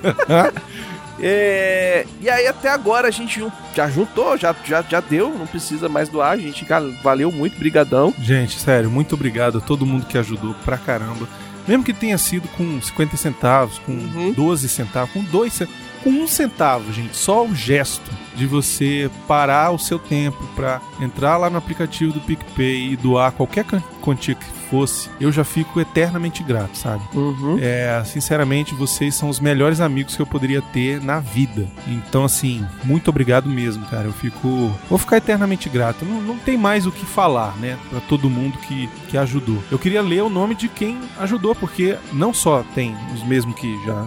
É, 1.20 2.06
e 2.22 2.30
aí 2.30 2.46
até 2.46 2.70
agora 2.70 3.08
a 3.08 3.12
gente 3.12 3.44
já 3.76 3.90
juntou, 3.90 4.38
já, 4.38 4.56
já, 4.64 4.84
já 4.84 5.00
deu, 5.00 5.30
não 5.30 5.48
precisa 5.48 5.90
mais 5.90 6.10
doar, 6.10 6.34
a 6.34 6.38
gente 6.38 6.64
cara, 6.64 6.88
valeu 7.02 7.32
muito, 7.32 7.58
brigadão. 7.58 8.14
Gente, 8.20 8.60
sério, 8.60 8.90
muito 8.92 9.16
obrigado 9.16 9.58
a 9.58 9.62
todo 9.62 9.84
mundo 9.86 10.06
que 10.06 10.16
ajudou 10.16 10.54
pra 10.64 10.78
caramba. 10.78 11.28
Mesmo 11.68 11.84
que 11.84 11.92
tenha 11.92 12.18
sido 12.20 12.48
com 12.50 12.80
50 12.80 13.18
centavos, 13.18 13.80
com 13.80 13.92
Uhum. 13.94 14.32
12 14.32 14.70
centavos, 14.70 15.12
com 15.12 15.24
2 15.24 15.52
centavos. 15.54 15.82
com 16.04 16.10
um 16.12 16.28
centavo, 16.28 16.94
gente. 16.94 17.18
Só 17.18 17.44
o 17.46 17.54
gesto 17.56 18.10
de 18.36 18.46
você 18.46 19.10
parar 19.28 19.72
o 19.72 19.80
seu 19.80 19.98
tempo 19.98 20.42
para 20.56 20.80
entrar 21.02 21.36
lá 21.38 21.50
no 21.50 21.58
aplicativo 21.58 22.14
do 22.14 22.22
PicPay 22.22 22.92
e 22.94 22.96
doar 22.96 23.32
qualquer 23.32 23.66
quantia 24.02 24.36
que 24.36 24.46
fosse, 24.70 25.10
eu 25.20 25.32
já 25.32 25.44
fico 25.44 25.80
eternamente 25.80 26.44
grato, 26.44 26.78
sabe? 26.78 27.02
Uhum. 27.14 27.58
É, 27.62 28.02
sinceramente, 28.06 28.74
vocês 28.76 29.16
são 29.16 29.30
os 29.30 29.40
melhores 29.40 29.80
amigos 29.82 30.16
que 30.16 30.22
eu 30.22 30.26
poderia 30.28 30.62
ter 30.62 31.02
na 31.02 31.20
vida. 31.20 31.68
Então, 31.88 32.24
assim, 32.26 32.66
muito 32.84 33.10
obrigado 33.10 33.50
mesmo, 33.50 33.86
cara. 33.88 34.06
Eu 34.06 34.14
fico. 34.14 34.72
Vou 34.90 34.98
ficar 34.98 35.18
eternamente 35.18 35.70
grato. 35.70 36.06
Não, 36.06 36.22
não 36.22 36.38
tem 36.38 36.58
mais 36.58 36.86
o 36.86 36.92
que 36.92 37.06
falar, 37.06 37.56
né? 37.58 37.78
Pra 37.90 38.00
todo 38.02 38.30
mundo 38.30 38.58
que, 38.60 38.88
que 39.10 39.18
ajudou. 39.18 39.64
Eu 39.72 39.80
queria 39.80 40.02
ler 40.02 40.22
o 40.24 40.30
nome 40.30 40.56
de 40.56 40.68
quem 40.68 40.98
ajudou, 41.20 41.56
porque 41.56 41.98
não 42.14 42.34
só 42.34 42.64
tem 42.76 42.96
os 43.14 43.24
mesmos 43.24 43.56
que 43.56 43.76
já. 43.86 44.06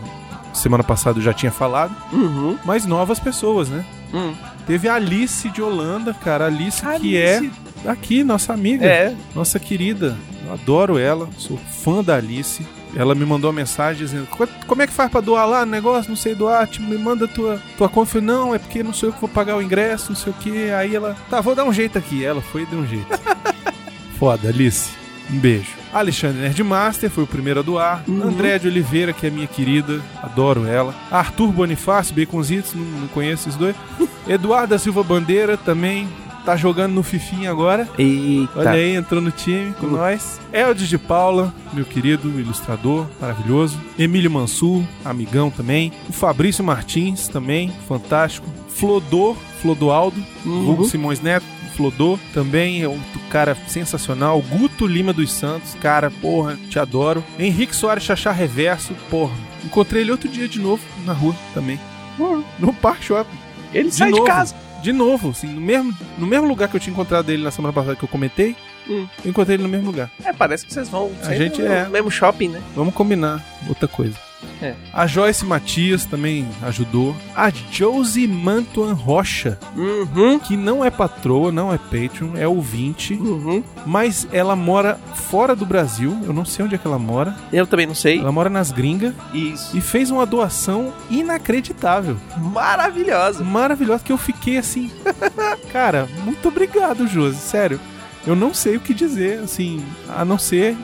Semana 0.52 0.82
passada 0.82 1.18
eu 1.18 1.22
já 1.22 1.32
tinha 1.32 1.52
falado, 1.52 1.94
Uhum. 2.12 2.58
mas 2.64 2.84
novas 2.84 3.20
pessoas, 3.20 3.68
né? 3.68 3.84
Hum. 4.12 4.34
Teve 4.66 4.88
a 4.88 4.94
Alice 4.96 5.48
de 5.48 5.62
Holanda, 5.62 6.12
cara. 6.12 6.44
A 6.44 6.46
Alice, 6.48 6.82
que 7.00 7.16
é 7.16 7.36
Alice. 7.38 7.52
Aqui, 7.86 8.22
nossa 8.24 8.52
amiga 8.52 8.84
É. 8.86 9.14
nossa 9.34 9.58
querida. 9.58 10.16
Eu 10.46 10.52
adoro 10.54 10.98
ela, 10.98 11.28
sou 11.38 11.56
fã 11.56 12.02
da 12.02 12.16
Alice. 12.16 12.66
Ela 12.96 13.14
me 13.14 13.24
mandou 13.24 13.50
uma 13.50 13.56
mensagem 13.56 14.04
dizendo: 14.04 14.26
"Co- 14.26 14.48
Como 14.66 14.82
é 14.82 14.86
que 14.86 14.92
faz 14.92 15.08
pra 15.10 15.20
doar 15.20 15.46
lá 15.48 15.64
no 15.64 15.70
negócio? 15.70 16.08
Não 16.10 16.16
sei 16.16 16.34
doar, 16.34 16.66
tipo, 16.66 16.84
me 16.88 16.98
manda 16.98 17.28
tua, 17.28 17.60
tua 17.78 17.88
conta. 17.88 18.08
Eu 18.08 18.12
falei: 18.20 18.26
Não, 18.26 18.54
é 18.54 18.58
porque 18.58 18.82
não 18.82 18.92
sou 18.92 19.10
eu 19.10 19.12
que 19.12 19.20
vou 19.20 19.28
pagar 19.28 19.56
o 19.56 19.62
ingresso, 19.62 20.08
não 20.10 20.16
sei 20.16 20.32
o 20.32 20.36
que. 20.36 20.70
Aí 20.72 20.96
ela: 20.96 21.16
Tá, 21.30 21.40
vou 21.40 21.54
dar 21.54 21.64
um 21.64 21.72
jeito 21.72 21.96
aqui. 21.96 22.24
Ela 22.24 22.40
foi 22.42 22.62
e 22.62 22.66
deu 22.66 22.80
um 22.80 22.86
jeito. 22.86 23.06
Foda, 24.18 24.48
Alice. 24.48 24.90
Um 25.32 25.38
beijo. 25.38 25.68
Alexandre 25.92 26.40
Nerdmaster 26.42 27.08
foi 27.08 27.22
o 27.22 27.26
primeiro 27.26 27.60
a 27.60 27.62
doar. 27.62 28.02
Uhum. 28.08 28.24
André 28.24 28.58
de 28.58 28.66
Oliveira, 28.66 29.12
que 29.12 29.26
é 29.26 29.30
minha 29.30 29.46
querida, 29.46 30.00
adoro 30.20 30.66
ela. 30.66 30.92
Arthur 31.10 31.52
Bonifácio, 31.52 32.14
Baconzitos, 32.16 32.74
não, 32.74 32.82
não 32.84 33.08
conheço 33.08 33.48
esses 33.48 33.56
dois. 33.58 33.76
Eduardo 34.28 34.68
da 34.70 34.78
Silva 34.78 35.04
Bandeira 35.04 35.56
também. 35.56 36.08
Tá 36.44 36.56
jogando 36.56 36.92
no 36.94 37.02
Fifinha 37.02 37.50
agora. 37.50 37.88
Eita. 37.98 38.58
Olha 38.58 38.70
aí, 38.70 38.94
entrou 38.96 39.20
no 39.20 39.30
time 39.30 39.72
com 39.74 39.86
Uhum. 39.86 39.92
nós. 39.96 40.40
Eldes 40.52 40.88
de 40.88 40.98
Paula, 40.98 41.52
meu 41.72 41.84
querido 41.84 42.28
ilustrador, 42.40 43.06
maravilhoso. 43.20 43.78
Emílio 43.98 44.30
Mansur, 44.30 44.82
amigão 45.04 45.50
também. 45.50 45.92
O 46.08 46.12
Fabrício 46.12 46.64
Martins, 46.64 47.28
também, 47.28 47.70
fantástico. 47.86 48.46
Flodor, 48.68 49.36
Flodoaldo, 49.60 50.16
Uhum. 50.44 50.70
Hugo 50.70 50.84
Simões 50.86 51.20
Neto. 51.20 51.44
Flodor 51.76 52.18
também 52.34 52.82
é 52.82 52.88
outro 52.88 53.20
cara 53.30 53.56
sensacional. 53.68 54.40
Guto 54.42 54.86
Lima 54.86 55.12
dos 55.12 55.32
Santos, 55.32 55.74
cara, 55.80 56.10
porra, 56.10 56.56
te 56.68 56.78
adoro. 56.78 57.22
Henrique 57.38 57.74
Soares 57.76 58.02
Chachá 58.04 58.32
Reverso, 58.32 58.92
porra. 59.10 59.32
Encontrei 59.64 60.02
ele 60.02 60.10
outro 60.10 60.28
dia 60.28 60.48
de 60.48 60.58
novo 60.58 60.82
na 61.04 61.12
rua 61.12 61.34
também. 61.54 61.78
Uhum. 62.18 62.42
No 62.58 62.72
Parque 62.72 63.04
Shopping. 63.04 63.38
Ele 63.72 63.88
De 63.88 63.94
sai 63.94 64.10
novo. 64.10 64.24
de 64.24 64.28
casa. 64.30 64.54
De 64.82 64.92
novo, 64.92 65.30
assim, 65.30 65.46
no 65.48 65.60
mesmo, 65.60 65.94
no 66.18 66.26
mesmo 66.26 66.46
lugar 66.48 66.68
que 66.68 66.76
eu 66.76 66.80
tinha 66.80 66.92
encontrado 66.92 67.28
ele 67.30 67.42
na 67.42 67.50
semana 67.50 67.72
passada 67.72 67.96
que 67.96 68.02
eu 68.04 68.08
comentei, 68.08 68.56
Hum. 68.88 69.06
eu 69.24 69.30
encontrei 69.30 69.56
ele 69.56 69.62
no 69.62 69.68
mesmo 69.68 69.86
lugar. 69.86 70.10
É, 70.24 70.32
parece 70.32 70.64
que 70.66 70.72
vocês 70.72 70.88
vão 70.88 71.12
A 71.22 71.34
gente 71.34 71.60
no 71.60 71.68
é. 71.70 71.86
mesmo 71.88 72.10
shopping, 72.10 72.48
né? 72.48 72.62
Vamos 72.74 72.94
combinar 72.94 73.44
outra 73.68 73.86
coisa. 73.86 74.16
É. 74.62 74.74
A 74.92 75.06
Joyce 75.06 75.44
Matias 75.44 76.04
também 76.04 76.46
ajudou. 76.62 77.16
A 77.34 77.50
Josie 77.70 78.28
Mantuan 78.28 78.92
Rocha, 78.92 79.58
Uhum. 79.76 80.38
que 80.38 80.56
não 80.56 80.84
é 80.84 80.90
patroa, 80.90 81.50
não 81.50 81.72
é 81.72 81.78
Patreon, 81.78 82.36
é 82.36 82.46
ouvinte, 82.46 83.14
Uhum. 83.14 83.62
mas 83.86 84.26
ela 84.32 84.54
mora 84.54 84.98
fora 85.14 85.56
do 85.56 85.64
Brasil. 85.64 86.16
Eu 86.26 86.32
não 86.32 86.44
sei 86.44 86.64
onde 86.64 86.74
é 86.74 86.78
que 86.78 86.86
ela 86.86 86.98
mora. 86.98 87.34
Eu 87.52 87.66
também 87.66 87.86
não 87.86 87.94
sei. 87.94 88.18
Ela 88.20 88.32
mora 88.32 88.50
nas 88.50 88.70
gringas 88.70 89.14
Isso. 89.32 89.76
e 89.76 89.80
fez 89.80 90.10
uma 90.10 90.26
doação 90.26 90.92
inacreditável. 91.10 92.16
Maravilhosa. 92.36 93.42
maravilhosa 93.42 94.04
que 94.04 94.12
eu 94.12 94.18
fiquei 94.18 94.58
assim. 94.58 94.90
Cara, 95.72 96.08
muito 96.24 96.48
obrigado, 96.48 97.06
Josi. 97.06 97.38
Sério. 97.38 97.80
Eu 98.26 98.36
não 98.36 98.52
sei 98.52 98.76
o 98.76 98.80
que 98.80 98.92
dizer, 98.92 99.38
assim, 99.40 99.82
a 100.08 100.24
não 100.24 100.38
ser 100.38 100.76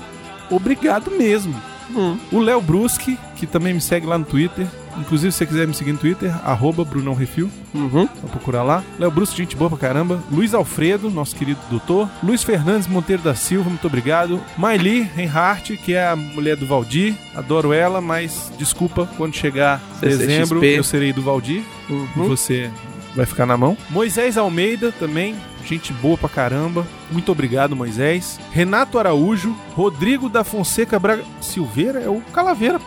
obrigado 0.50 1.10
mesmo. 1.10 1.54
Hum. 1.94 2.16
O 2.32 2.38
Léo 2.40 2.60
Bruschi, 2.60 3.18
que 3.36 3.46
também 3.46 3.72
me 3.74 3.80
segue 3.80 4.06
lá 4.06 4.16
no 4.18 4.24
Twitter. 4.24 4.66
Inclusive, 4.98 5.30
se 5.30 5.38
você 5.38 5.46
quiser 5.46 5.66
me 5.68 5.74
seguir 5.74 5.92
no 5.92 5.98
Twitter, 5.98 6.34
arroba 6.44 6.82
BrunãoRefil, 6.84 7.50
Uhum. 7.74 8.06
pra 8.06 8.28
procurar 8.30 8.62
lá. 8.62 8.82
Léo 8.98 9.10
Bruschi, 9.10 9.36
gente 9.36 9.54
boa 9.54 9.68
pra 9.68 9.78
caramba. 9.78 10.22
Luiz 10.32 10.54
Alfredo, 10.54 11.10
nosso 11.10 11.36
querido 11.36 11.60
doutor. 11.70 12.08
Luiz 12.22 12.42
Fernandes 12.42 12.88
Monteiro 12.88 13.22
da 13.22 13.34
Silva, 13.34 13.68
muito 13.68 13.86
obrigado. 13.86 14.40
Maili 14.56 15.02
Reinhardt, 15.02 15.76
que 15.76 15.92
é 15.94 16.08
a 16.08 16.16
mulher 16.16 16.56
do 16.56 16.66
Valdir. 16.66 17.14
Adoro 17.34 17.72
ela, 17.74 18.00
mas 18.00 18.50
desculpa, 18.58 19.06
quando 19.18 19.34
chegar 19.36 19.80
CCXP. 20.00 20.26
dezembro, 20.26 20.64
eu 20.64 20.82
serei 20.82 21.12
do 21.12 21.20
Valdir 21.22 21.62
e 21.88 21.92
Uhum. 21.92 22.28
você 22.28 22.70
vai 23.14 23.26
ficar 23.26 23.44
na 23.44 23.56
mão. 23.56 23.76
Moisés 23.90 24.38
Almeida 24.38 24.90
também, 24.92 25.34
gente 25.68 25.92
boa 25.92 26.16
pra 26.16 26.28
caramba. 26.28 26.86
Muito 27.10 27.30
obrigado, 27.32 27.76
Moisés. 27.76 28.38
Renato 28.52 28.98
Araújo, 28.98 29.56
Rodrigo 29.74 30.28
da 30.28 30.44
Fonseca 30.44 30.98
Braga. 30.98 31.24
Silveira 31.40 32.00
é 32.00 32.08
o 32.08 32.20
Calaveira, 32.32 32.78
pô. 32.78 32.86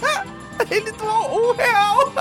Ele 0.70 0.92
doou 0.92 1.50
um 1.50 1.54
real. 1.56 2.12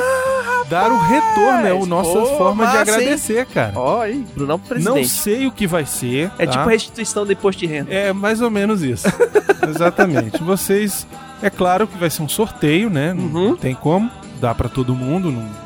dar 0.70 0.90
o 0.92 0.98
retorno, 0.98 1.68
é 1.68 1.74
o 1.74 1.86
nossa 1.86 2.14
Pô, 2.14 2.26
forma 2.38 2.66
de 2.66 2.76
hein? 2.76 2.82
agradecer, 2.82 3.46
cara. 3.46 3.74
Ó, 3.76 4.02
aí, 4.02 4.26
Brunão 4.34 4.58
Não 4.58 4.60
presidente. 4.66 5.10
sei 5.10 5.48
o 5.48 5.52
que 5.52 5.68
vai 5.68 5.86
ser. 5.86 6.32
é 6.40 6.46
tá? 6.46 6.54
tipo 6.54 6.70
restituição 6.70 7.26
do 7.26 7.32
imposto 7.34 7.60
de 7.60 7.68
renda. 7.68 7.94
É 7.94 8.14
mais 8.14 8.42
ou 8.42 8.50
menos 8.50 8.82
isso. 8.82 9.08
Exatamente. 9.68 10.42
Vocês, 10.42 11.06
é 11.42 11.50
claro 11.50 11.86
que 11.88 11.98
vai 11.98 12.10
ser 12.10 12.22
um 12.24 12.30
sorteio, 12.30 12.90
né? 12.90 13.14
Não, 13.14 13.24
Uhum. 13.26 13.50
não 13.50 13.58
tem 13.58 13.76
como 13.76 14.10
dar 14.40 14.56
pra 14.56 14.70
todo 14.70 14.96
mundo, 14.96 15.32
não, 15.32 15.42
não 15.42 15.63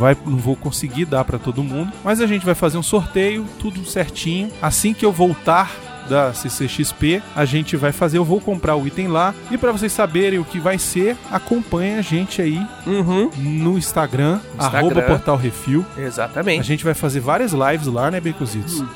vai, 0.00 0.16
não 0.26 0.38
vou 0.38 0.56
conseguir 0.56 1.04
dar 1.04 1.24
pra 1.24 1.38
todo 1.38 1.62
mundo, 1.62 1.92
mas 2.02 2.20
a 2.20 2.26
gente 2.26 2.44
vai 2.44 2.54
fazer 2.54 2.78
um 2.78 2.82
sorteio, 2.82 3.46
tudo 3.58 3.84
certinho. 3.84 4.50
Assim 4.62 4.92
que 4.94 5.04
eu 5.04 5.12
voltar 5.12 5.70
da 6.08 6.32
CCXP, 6.32 7.22
a 7.36 7.44
gente 7.44 7.76
vai 7.76 7.92
fazer, 7.92 8.18
eu 8.18 8.24
vou 8.24 8.40
comprar 8.40 8.74
o 8.74 8.84
item 8.86 9.06
lá 9.06 9.32
e 9.50 9.56
pra 9.56 9.70
vocês 9.70 9.92
saberem 9.92 10.40
o 10.40 10.44
que 10.44 10.58
vai 10.58 10.76
ser, 10.78 11.16
acompanha 11.30 11.98
a 11.98 12.02
gente 12.02 12.42
aí 12.42 12.60
Uhum. 12.84 13.30
no 13.36 13.78
Instagram, 13.78 14.40
Instagram. 14.58 15.06
Portal 15.06 15.36
Refil. 15.36 15.86
A 15.96 16.00
Exatamente. 16.00 16.66
gente 16.66 16.82
vai 16.82 16.94
fazer 16.94 17.20
várias 17.20 17.52
lives 17.52 17.86
lá, 17.86 18.10
né, 18.10 18.18
Becositos? 18.20 18.80
Hum. 18.80 18.88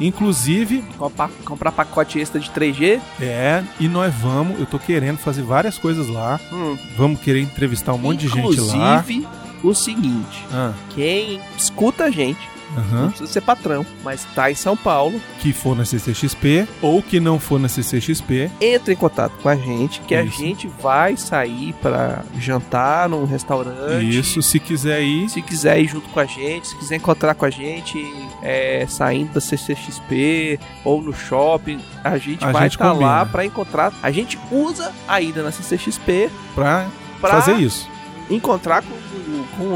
Inclusive, 0.00 0.82
Comprar, 0.98 1.30
comprar 1.44 1.72
pacote 1.72 2.18
extra 2.18 2.40
de 2.40 2.50
3G. 2.50 3.00
é, 3.20 3.62
e 3.78 3.86
nós 3.86 4.12
vamos, 4.14 4.58
eu 4.58 4.66
tô 4.66 4.78
querendo 4.78 5.18
fazer 5.18 5.42
várias 5.42 5.76
coisas 5.78 6.08
lá. 6.08 6.40
Vamos 6.96 7.20
querer 7.20 7.40
entrevistar 7.42 7.92
um 7.92 7.98
monte 7.98 8.20
de 8.20 8.28
gente 8.28 8.60
lá. 8.60 8.98
Inclusive, 9.04 9.28
o 9.62 9.74
seguinte: 9.74 10.44
Ah, 10.52 10.72
quem 10.94 11.40
escuta 11.56 12.04
a 12.04 12.10
gente, 12.10 12.40
não 12.74 12.82
aham. 12.82 13.08
precisa 13.08 13.30
ser 13.30 13.40
patrão, 13.42 13.84
mas 14.02 14.24
tá 14.34 14.50
em 14.50 14.54
São 14.54 14.74
Paulo, 14.76 15.20
Que 15.40 15.52
for 15.52 15.76
na 15.76 15.84
CCXP 15.84 16.66
ou 16.80 17.02
que 17.02 17.20
não 17.20 17.38
for 17.38 17.60
na 17.60 17.68
CCXP. 17.68 18.50
entra 18.60 18.92
em 18.92 18.96
contato 18.96 19.32
com 19.42 19.48
a 19.48 19.54
gente, 19.56 20.00
que 20.00 20.14
a 20.14 20.22
Isso. 20.22 20.38
gente 20.38 20.66
vai 20.80 21.14
sair 21.16 21.74
pra 21.82 22.22
jantar 22.38 23.08
num 23.10 23.24
restaurante. 23.26 24.08
Isso, 24.08 24.40
se 24.40 24.58
quiser 24.58 25.02
ir, 25.02 25.28
Se 25.28 25.42
quiser 25.42 25.80
ir 25.80 25.86
junto 25.88 26.08
com 26.08 26.18
a 26.20 26.24
gente, 26.24 26.68
se 26.68 26.76
quiser 26.78 26.96
encontrar 26.96 27.34
com 27.34 27.44
a 27.44 27.50
gente 27.50 28.02
é, 28.42 28.86
saindo 28.88 29.34
da 29.34 29.40
CCXP 29.40 30.58
ou 30.84 31.02
no 31.02 31.12
shopping, 31.12 31.78
a 32.02 32.16
gente 32.16 32.42
A 32.44 32.52
vai 32.52 32.68
estar 32.68 32.88
combina. 32.90 33.06
lá 33.10 33.26
pra 33.26 33.44
encontrar. 33.44 33.92
A 34.02 34.10
gente 34.10 34.38
usa 34.50 34.92
a 35.06 35.20
ida 35.20 35.42
na 35.42 35.52
CCXP 35.52 36.30
pra 36.54 36.86
fazer 37.20 37.56
isso. 37.56 37.88
Encontrar 38.30 38.82
com, 38.82 38.94
com 39.56 39.72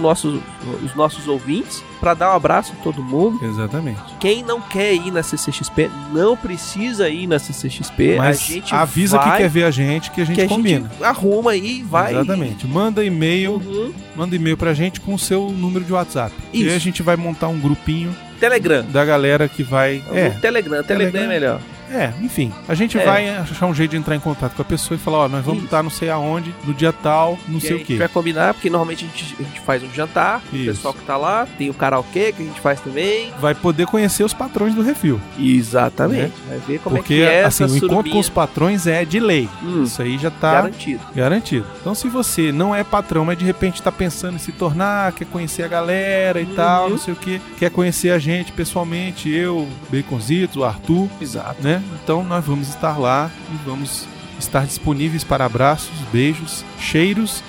os 0.85 0.95
nossos 0.95 1.29
ouvintes, 1.29 1.83
pra 2.01 2.15
dar 2.15 2.33
um 2.33 2.37
abraço 2.37 2.73
em 2.79 2.83
todo 2.83 3.03
mundo. 3.03 3.45
Exatamente. 3.45 4.01
Quem 4.21 4.43
não 4.43 4.61
quer 4.61 4.95
ir 4.95 5.11
na 5.11 5.23
CCXP, 5.23 5.91
não 6.13 6.37
precisa 6.37 7.09
ir 7.09 7.27
na 7.27 7.39
CCXP. 7.39 8.17
Mas 8.19 8.41
a 8.41 8.53
gente 8.53 8.75
avisa 8.75 9.19
vai, 9.19 9.31
que 9.33 9.37
quer 9.39 9.49
ver 9.49 9.65
a 9.65 9.71
gente 9.71 10.11
que 10.11 10.21
a 10.21 10.25
gente 10.25 10.37
que 10.37 10.43
a 10.43 10.49
combina. 10.49 10.89
gente 10.91 11.05
arruma 11.05 11.51
aí, 11.53 11.83
vai. 11.83 12.13
Exatamente. 12.15 12.67
Manda 12.67 13.05
e-mail, 13.05 13.53
Uhum. 13.55 13.93
manda 14.15 14.35
e-mail 14.37 14.57
pra 14.57 14.73
gente 14.75 15.01
com 15.01 15.15
o 15.15 15.19
seu 15.19 15.51
número 15.51 15.85
de 15.85 15.93
WhatsApp. 15.93 16.35
E 16.53 16.61
Isso. 16.61 16.71
aí 16.71 16.77
a 16.77 16.81
gente 16.81 17.03
vai 17.03 17.17
montar 17.17 17.49
um 17.49 17.59
grupinho 17.59 18.15
Telegram. 18.41 18.85
da 18.85 19.05
galera 19.05 19.49
que 19.49 19.63
vai. 19.63 20.03
É, 20.13 20.31
Telegram, 20.31 20.41
Telegram, 20.41 20.83
Telegram. 20.85 21.23
é 21.23 21.27
melhor. 21.29 21.61
É, 21.91 22.13
enfim. 22.21 22.53
A 22.69 22.75
gente 22.75 22.99
É. 22.99 23.05
vai 23.05 23.29
achar 23.29 23.67
um 23.67 23.75
jeito 23.75 23.93
de 23.93 23.97
entrar 23.97 24.15
em 24.17 24.21
contato 24.21 24.55
com 24.55 24.63
a 24.63 24.65
pessoa 24.65 24.97
e 24.97 25.01
falar, 25.01 25.19
ó, 25.19 25.29
nós 25.29 25.45
vamos 25.45 25.59
Isso. 25.59 25.67
estar 25.67 25.83
não 25.83 25.91
sei 25.91 26.11
aonde, 26.11 26.55
no 26.65 26.75
dia 26.75 26.93
tal, 26.93 27.39
não 27.49 27.59
E 27.59 27.61
sei 27.61 27.73
o 27.73 27.77
A 27.77 27.79
quê. 27.79 27.85
gente 27.89 27.99
vai 27.99 28.09
combinar, 28.09 28.55
porque 28.55 28.69
normalmente 28.71 29.05
a 29.05 29.09
gente, 29.09 29.37
a 29.39 29.43
gente 29.43 29.61
faz 29.61 29.83
um 29.83 29.93
jantar, 29.93 30.43
o 30.53 30.57
Isso. 30.57 30.67
pessoal 30.67 30.95
que 30.95 31.01
tá 31.05 31.17
lá, 31.17 31.47
tem 31.59 31.71
o 31.71 31.75
karaokê 31.75 32.33
que 32.33 32.43
a 32.43 32.47
gente 32.47 32.61
faz 32.61 32.81
também. 32.81 33.33
Vai 33.41 33.55
poder 33.55 33.87
conhecer 33.87 34.25
os 34.25 34.33
patrões 34.35 34.75
do 34.75 34.83
refil. 34.83 35.21
Exatamente. 35.39 36.33
Vai 36.49 36.59
ver 36.59 36.79
como 36.81 36.97
porque, 36.97 37.15
é 37.15 37.17
que 37.17 37.23
é 37.23 37.45
assim, 37.45 37.65
essa 37.65 37.73
o 37.75 37.77
encontro 37.77 38.11
com 38.13 38.19
os 38.19 38.29
patrões 38.29 38.87
é 38.87 39.05
de 39.05 39.19
lei. 39.21 39.49
Hum, 39.63 39.83
Isso 39.85 40.01
aí 40.03 40.19
já 40.19 40.31
tá 40.31 40.53
garantido. 40.53 41.01
garantido. 41.15 41.67
Então, 41.81 41.95
se 41.95 42.09
você 42.09 42.53
não 42.53 42.75
é 42.75 42.85
patrão, 42.85 43.25
mas 43.25 43.39
de 43.39 43.45
repente 43.45 43.83
tá 43.83 43.91
pensando 43.93 44.37
em 44.37 44.39
se 44.39 44.53
tornar, 44.53 45.13
quer 45.13 45.27
conhecer 45.27 45.63
a 45.63 45.69
galera 45.69 46.41
e 46.41 46.45
Uhum. 46.45 46.55
tal, 46.55 46.91
não 46.91 46.99
sei 46.99 47.13
o 47.15 47.17
que, 47.17 47.41
quer 47.59 47.71
conhecer 47.71 48.11
a 48.11 48.19
gente 48.19 48.53
pessoalmente, 48.53 49.29
eu, 49.31 49.69
Baconzitos, 49.91 50.57
o 50.57 50.65
Arthur, 50.65 51.09
Exato. 51.21 51.57
né? 51.63 51.76
Então, 52.03 52.23
nós 52.25 52.45
vamos 52.45 52.69
estar 52.69 52.99
lá 52.99 53.31
e 53.53 53.57
vamos 53.69 54.07
estar 54.39 54.65
disponíveis 54.67 55.25
para 55.25 55.45
abraços, 55.45 55.93
beijos, 56.13 56.65
cheiros, 56.79 57.43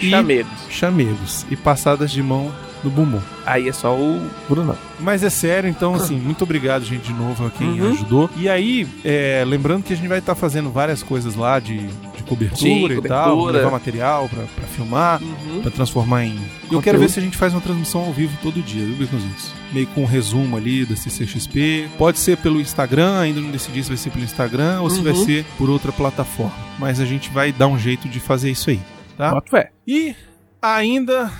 E- 0.00 0.10
Chamegos. 0.10 0.50
chamegos 0.70 1.46
e 1.50 1.56
passadas 1.56 2.10
de 2.10 2.22
mão 2.22 2.50
no 2.82 2.90
bumbum. 2.90 3.20
Aí 3.46 3.68
é 3.68 3.72
só 3.72 3.94
o 3.94 4.26
Bruno. 4.48 4.76
Mas 4.98 5.22
é 5.22 5.30
sério, 5.30 5.68
então, 5.68 5.94
assim, 5.94 6.16
muito 6.18 6.42
obrigado, 6.42 6.82
gente, 6.84 7.02
de 7.04 7.12
novo 7.12 7.46
a 7.46 7.50
quem 7.50 7.80
Uhum. 7.80 7.90
ajudou. 7.92 8.30
E 8.36 8.48
aí, 8.48 8.88
é, 9.04 9.44
lembrando 9.46 9.84
que 9.84 9.92
a 9.92 9.96
gente 9.96 10.08
vai 10.08 10.18
estar 10.18 10.34
fazendo 10.34 10.70
várias 10.70 11.02
coisas 11.02 11.36
lá 11.36 11.60
de, 11.60 11.88
de 12.22 12.28
cobertura 12.28 12.94
Sim, 12.94 13.00
e 13.00 13.02
tal, 13.08 13.44
levar 13.46 13.70
material 13.70 14.28
pra, 14.28 14.44
pra 14.44 14.66
filmar, 14.66 15.22
Uhum. 15.22 15.60
pra 15.62 15.70
transformar 15.70 16.24
em. 16.24 16.38
Eu 16.70 16.80
quero 16.80 16.98
ver 16.98 17.10
se 17.10 17.18
a 17.18 17.22
gente 17.22 17.36
faz 17.36 17.52
uma 17.52 17.60
transmissão 17.60 18.02
ao 18.02 18.12
vivo 18.12 18.36
todo 18.42 18.62
dia, 18.62 18.84
viu, 18.84 18.96
Baconzitos? 19.06 19.50
Meio 19.72 19.86
com 19.88 20.02
um 20.02 20.06
resumo 20.06 20.56
ali 20.56 20.84
da 20.84 20.94
CCXP. 20.96 21.88
Pode 21.98 22.18
ser 22.18 22.36
pelo 22.38 22.60
Instagram, 22.60 23.18
ainda 23.20 23.40
não 23.40 23.50
decidi 23.50 23.82
se 23.82 23.88
vai 23.88 23.96
ser 23.96 24.10
pelo 24.10 24.24
Instagram 24.24 24.80
ou 24.80 24.90
se 24.90 25.00
vai 25.00 25.12
Uhum. 25.12 25.24
ser 25.24 25.44
por 25.58 25.68
outra 25.70 25.90
plataforma. 25.92 26.52
Mas 26.78 27.00
a 27.00 27.04
gente 27.04 27.30
vai 27.30 27.52
dar 27.52 27.66
um 27.68 27.78
jeito 27.78 28.08
de 28.08 28.20
fazer 28.20 28.50
isso 28.50 28.70
aí, 28.70 28.80
tá? 29.16 29.30
Bota 29.32 29.50
fé. 29.50 29.70
E 29.86 30.14
ainda 30.60 31.30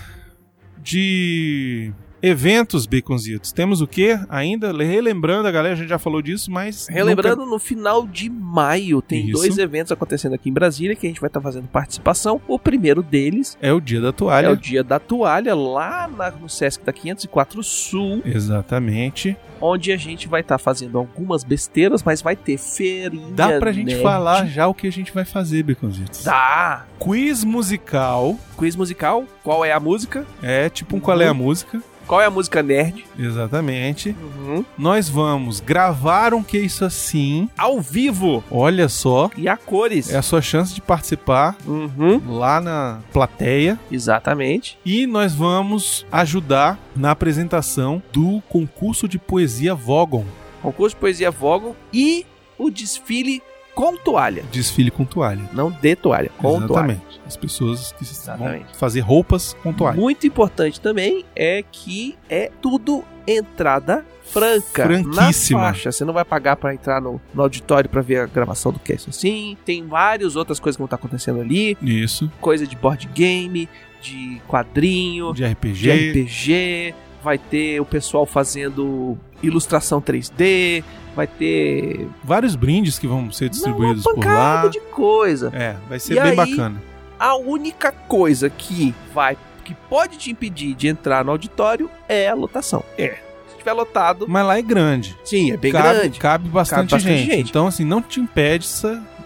de 0.83 1.92
eventos 2.23 2.87
baconzitos. 2.87 3.51
Temos 3.53 3.81
o 3.81 3.87
que? 3.87 4.19
Ainda 4.29 4.73
relembrando, 4.73 5.49
a 5.49 5.51
galera 5.51 5.75
a 5.75 5.77
gente 5.77 5.89
já 5.89 5.99
falou 5.99 6.23
disso, 6.23 6.51
mas 6.51 6.87
Relembrando, 6.89 7.45
no 7.45 7.59
final 7.59 8.07
de 8.07 8.31
maio 8.31 9.03
tem 9.03 9.25
Isso. 9.25 9.33
dois 9.33 9.59
eventos 9.59 9.91
acontecendo 9.93 10.35
aqui 10.35 10.49
em 10.49 10.53
Brasília 10.53 10.95
que 10.95 11.07
a 11.07 11.11
gente 11.11 11.21
vai 11.21 11.29
estar 11.29 11.41
fazendo 11.41 11.67
participação. 11.69 12.41
O 12.47 12.59
primeiro 12.59 13.03
deles 13.03 13.57
nunca 13.57 13.67
é 13.67 13.73
o 13.73 13.81
dia 13.81 14.01
da 14.01 14.09
é 14.09 14.13
toalha. 14.13 14.51
o 14.53 14.57
dia 14.57 14.85
da 14.85 14.99
toalha 14.99 15.55
lá 15.55 16.09
na- 16.09 16.31
no 16.31 16.49
Sesc 16.49 16.85
da 16.85 16.93
504 16.93 17.63
Sul, 17.63 18.23
Exatamente. 18.25 19.37
onde 19.61 19.91
a 19.93 19.97
gente 19.97 20.29
vai 20.29 20.41
estar 20.43 20.59
fazendo 20.59 20.99
algumas 20.99 21.43
besteiras, 21.45 22.03
mas 22.03 22.23
vai 22.23 22.37
ter 22.37 22.57
feirinha. 22.59 23.33
Dá 23.35 23.59
pra 23.59 23.73
gente 23.73 23.87
nerd. 23.89 24.03
falar 24.03 24.47
já 24.47 24.67
o 24.69 24.75
que 24.75 24.87
a 24.87 24.93
gente 24.93 25.13
vai 25.13 25.25
fazer, 25.25 25.63
baconzitos. 25.63 26.25
Dá. 26.25 26.85
Quiz 26.99 27.43
musical. 27.45 28.37
Quiz 28.57 28.77
musical. 28.77 29.25
Qual 29.43 29.65
é 29.65 29.73
a 29.73 29.81
música? 29.81 30.25
É 30.43 30.69
tipo 30.69 30.97
um 30.97 31.01
qual 31.01 31.21
é 31.21 31.27
a 31.27 31.35
música. 31.35 31.83
Qual 32.07 32.21
é 32.21 32.27
a 32.27 32.31
música 32.31 32.62
nerd? 32.62 33.05
Exatamente. 33.19 34.15
Uhum. 34.21 34.65
Nós 34.77 35.09
vamos 35.09 35.61
gravar 35.61 36.35
um 36.35 36.43
que 36.43 36.59
isso 36.59 36.85
assim. 36.85 37.49
Ao 37.57 37.81
vivo. 37.81 38.43
Olha 38.51 38.88
só. 38.88 39.31
E 39.37 39.49
a 39.49 39.57
cores. 39.57 40.11
É 40.12 40.19
a 40.19 40.23
sua 40.23 40.43
chance 40.43 40.75
de 40.75 40.81
participar 40.81 41.57
Uhum. 41.67 42.21
lá 42.38 42.61
na 42.61 43.01
plateia. 43.12 43.79
Exatamente. 43.91 44.79
E 44.85 45.07
nós 45.07 45.35
vamos 45.35 46.05
ajudar 46.12 46.79
na 46.95 47.11
apresentação 47.12 48.03
do 48.12 48.43
concurso 48.49 49.09
de 49.09 49.19
poesia 49.19 49.75
Vogon. 49.75 50.25
Concurso 50.61 50.95
de 50.97 51.01
poesia 51.01 51.31
Vogon 51.31 51.75
e 51.93 52.27
o 52.59 52.71
desfile 52.71 53.43
com 53.75 53.97
toalha. 53.97 54.45
Desfile 54.51 54.91
com 54.91 55.05
toalha. 55.05 55.43
Não 55.53 55.71
de 55.71 55.97
toalha, 55.97 56.31
com 56.39 56.61
toalha. 56.67 56.93
Exatamente. 56.93 57.21
As 57.27 57.37
pessoas 57.37 57.93
que 57.93 58.05
vão 58.05 58.13
Exatamente. 58.13 58.77
fazer 58.77 59.01
roupas 59.01 59.55
com 59.63 59.73
toalha. 59.73 59.99
Muito 59.99 60.27
importante 60.27 60.81
também 60.81 61.25
é 61.35 61.63
que 61.71 62.17
é 62.29 62.51
tudo 62.61 63.05
entrada 63.27 64.05
franca. 64.25 64.85
Franquíssima. 64.85 65.61
Na 65.61 65.67
faixa. 65.69 65.93
Você 65.93 66.05
não 66.05 66.13
vai 66.13 66.25
pagar 66.25 66.57
pra 66.57 66.75
entrar 66.75 67.01
no, 67.01 67.21
no 67.33 67.43
auditório 67.43 67.89
pra 67.89 68.03
ver 68.03 68.21
a 68.21 68.27
gravação 68.27 68.73
do 68.73 68.79
cast 68.79 69.09
assim. 69.11 69.57
Tem 69.65 69.87
várias 69.87 70.37
outras 70.37 70.59
coisas 70.59 70.77
que 70.77 70.81
vão 70.81 70.87
estar 70.87 70.97
acontecendo 70.97 71.41
ali. 71.41 71.77
Isso. 71.81 72.31
Coisa 72.41 72.67
de 72.67 72.77
board 72.77 73.09
game, 73.15 73.69
de 74.01 74.41
quadrinho, 74.49 75.33
De 75.33 75.45
RPG. 75.45 75.73
de 75.75 75.91
RPG. 76.23 76.95
Vai 77.23 77.39
ter 77.39 77.81
o 77.81 77.85
pessoal 77.85 78.27
fazendo 78.27 79.17
ilustração 79.42 80.00
3D. 80.00 80.83
Vai 81.14 81.26
ter 81.26 82.09
Vários 82.24 82.55
brindes 82.57 82.98
que 82.98 83.07
vão 83.07 83.31
ser 83.31 83.48
distribuídos 83.50 84.05
uma 84.07 84.14
por 84.14 84.24
lá. 84.24 84.66
de 84.68 84.81
coisa. 84.81 85.50
É, 85.55 85.76
vai 85.88 85.98
ser 85.98 86.14
E 86.14 86.20
bem 86.20 86.31
aí- 86.31 86.37
bacana. 86.37 86.83
A 87.18 87.37
única 87.37 87.92
coisa 87.92 88.48
que 88.50 88.94
vai 89.14 89.37
que 89.64 89.74
pode 89.74 90.16
te 90.16 90.31
impedir 90.31 90.74
de 90.74 90.88
entrar 90.88 91.24
no 91.24 91.31
auditório 91.31 91.88
é 92.09 92.28
a 92.28 92.35
lotação. 92.35 92.83
É. 92.98 93.18
Se 93.48 93.59
tiver 93.59 93.72
lotado, 93.74 94.26
Mas 94.28 94.44
lá 94.44 94.59
é 94.59 94.62
grande. 94.62 95.16
sim, 95.22 95.52
é 95.52 95.57
bem 95.57 95.70
cabe, 95.70 95.98
grande. 95.98 96.18
Cabe 96.18 96.48
bastante, 96.48 96.90
Cabe 96.90 96.90
bastante 97.05 97.16
gente. 97.18 97.31
gente. 97.31 97.50
Então, 97.50 97.66
assim, 97.68 97.85
não 97.85 98.02
te 98.02 98.18
impede 98.18 98.66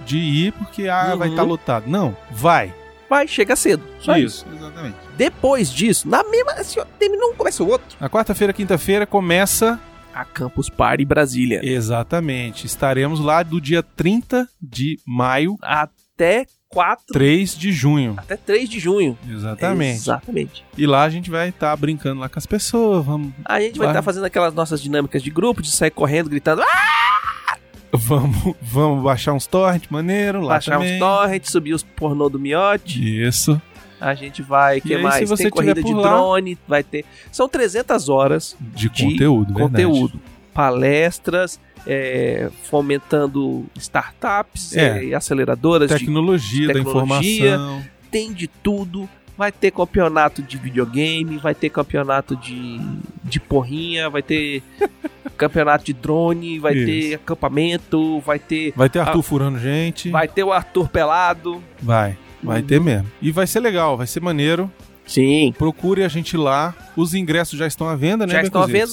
de 0.05 0.19
ir 0.19 0.53
porque 0.53 0.89
ah, 0.89 1.15
vai 1.17 1.29
Uhum. 1.29 1.35
estar 1.35 1.43
lotado. 1.45 1.85
Não, 1.89 2.15
vai. 2.31 2.75
Vai, 3.09 3.27
chega 3.29 3.55
cedo. 3.57 3.83
Só 4.01 4.17
isso. 4.17 4.45
Exatamente. 4.55 4.97
Depois 5.17 5.71
disso, 5.73 6.07
na 6.09 6.23
mesma. 6.25 6.53
Assim, 6.53 6.81
ó, 6.81 6.85
terminou 6.99 7.31
um, 7.31 7.35
começa 7.35 7.63
o 7.63 7.69
outro. 7.69 7.97
Na 8.01 8.11
quarta-feira, 8.11 8.53
quinta-feira, 8.53 9.07
começa. 9.07 9.81
A 10.17 10.25
Campus 10.25 10.71
Party 10.71 11.05
Brasília. 11.05 11.61
Exatamente. 11.63 12.65
Estaremos 12.65 13.21
lá 13.21 13.43
do 13.43 13.61
dia 13.61 13.83
30 13.83 14.49
de 14.63 14.99
maio, 15.07 15.59
Até 15.61 16.47
4. 16.71 17.13
3 17.13 17.55
de 17.55 17.71
junho. 17.71 18.15
Até 18.17 18.35
3 18.35 18.67
de 18.67 18.81
junho. 18.81 19.19
Exatamente. 19.29 19.97
Exatamente. 19.97 20.65
E 20.75 20.87
lá 20.87 21.03
a 21.03 21.11
gente 21.11 21.31
vai 21.31 21.51
estar 21.51 21.77
brincando 21.77 22.19
lá 22.21 22.31
com 22.31 22.39
as 22.39 22.47
pessoas. 22.47 23.05
Vamos, 23.05 23.35
A 23.45 23.61
gente 23.61 23.79
vai 23.79 23.89
estar 23.89 24.01
fazendo 24.01 24.25
aquelas 24.25 24.55
nossas 24.55 24.81
dinâmicas 24.81 25.23
de 25.23 25.29
grupo, 25.31 25.61
de 25.61 25.71
sair 25.71 25.91
correndo, 25.91 26.31
gritando, 26.31 26.63
ah! 26.63 27.59
vamos, 27.93 28.55
vamos 28.63 29.05
baixar 29.05 29.35
uns 29.35 29.47
torrent 29.47 29.85
maneiro 29.91 30.41
lá 30.41 30.55
baixar 30.55 30.79
também. 30.79 30.95
uns 30.95 30.99
torrents, 30.99 31.51
subir 31.51 31.75
os 31.75 31.83
pornô 31.83 32.31
do 32.31 32.39
miote. 32.39 33.23
Isso. 33.23 33.61
A 34.01 34.15
gente 34.15 34.43
vai, 34.43 34.81
que 34.81 34.95
aí, 34.95 35.03
mais? 35.03 35.31
Tem 35.31 35.51
corrida 35.51 35.83
de 35.83 35.93
lá- 35.95 36.03
drone, 36.09 36.59
vai 36.69 36.83
ter. 36.83 37.05
São 37.33 37.49
300 37.49 38.09
horas 38.09 38.57
De, 38.61 38.89
De 38.89 39.05
conteúdo, 39.05 39.55
verdade. 39.55 39.85
conteúdo, 39.87 40.21
palestras, 40.53 41.59
é, 41.87 42.51
fomentando 42.65 43.65
startups, 43.77 44.77
É. 44.77 45.11
é, 45.11 45.15
aceleradoras, 45.15 45.89
de, 45.91 45.99
Tecnologia, 45.99 46.67
da 46.69 46.75
tecnologia. 46.75 47.55
informação. 47.55 47.83
tem 48.11 48.33
de 48.33 48.47
tudo. 48.47 49.09
Vai 49.39 49.53
ter 49.53 49.71
campeonato 49.71 50.41
de 50.41 50.57
videogame, 50.57 51.37
vai 51.37 51.55
ter 51.55 51.69
campeonato 51.69 52.35
de, 52.37 52.81
de 53.23 53.39
porrinha, 53.39 54.09
vai 54.09 54.23
ter 54.23 54.63
campeonato 55.37 55.85
de 55.85 55.93
drone, 55.93 56.59
vai 56.59 56.75
Isso. 56.75 56.87
ter 56.87 57.15
acampamento, 57.17 58.21
vai 58.21 58.39
ter 58.39 58.73
Vai 58.75 58.89
ter 58.89 59.01
Arthur 59.01 59.21
furando 59.23 59.59
gente. 59.59 60.09
vai 60.11 60.27
ter 60.27 60.43
o 60.43 60.53
Arthur 60.53 60.89
pelado. 60.89 61.63
Vai. 61.83 62.17
Vai 62.43 62.63
ter 62.63 62.81
mesmo. 62.81 63.11
E 63.21 63.31
vai 63.33 63.47
ser 63.47 63.61
legal, 63.61 63.97
vai 63.97 64.07
ser 64.07 64.21
maneiro. 64.21 64.71
Sim. 65.07 65.55
Procure 65.57 66.03
a 66.03 66.09
gente 66.09 66.37
lá. 66.37 66.75
Os 66.97 67.15
ingressos 67.15 67.59
já 67.59 67.67
estão 67.67 67.89
à 67.89 67.95
venda, 67.95 68.27
né? 68.27 68.33
Já 68.33 68.43
estão 68.43 68.63
à 68.63 68.67
venda, 68.67 68.91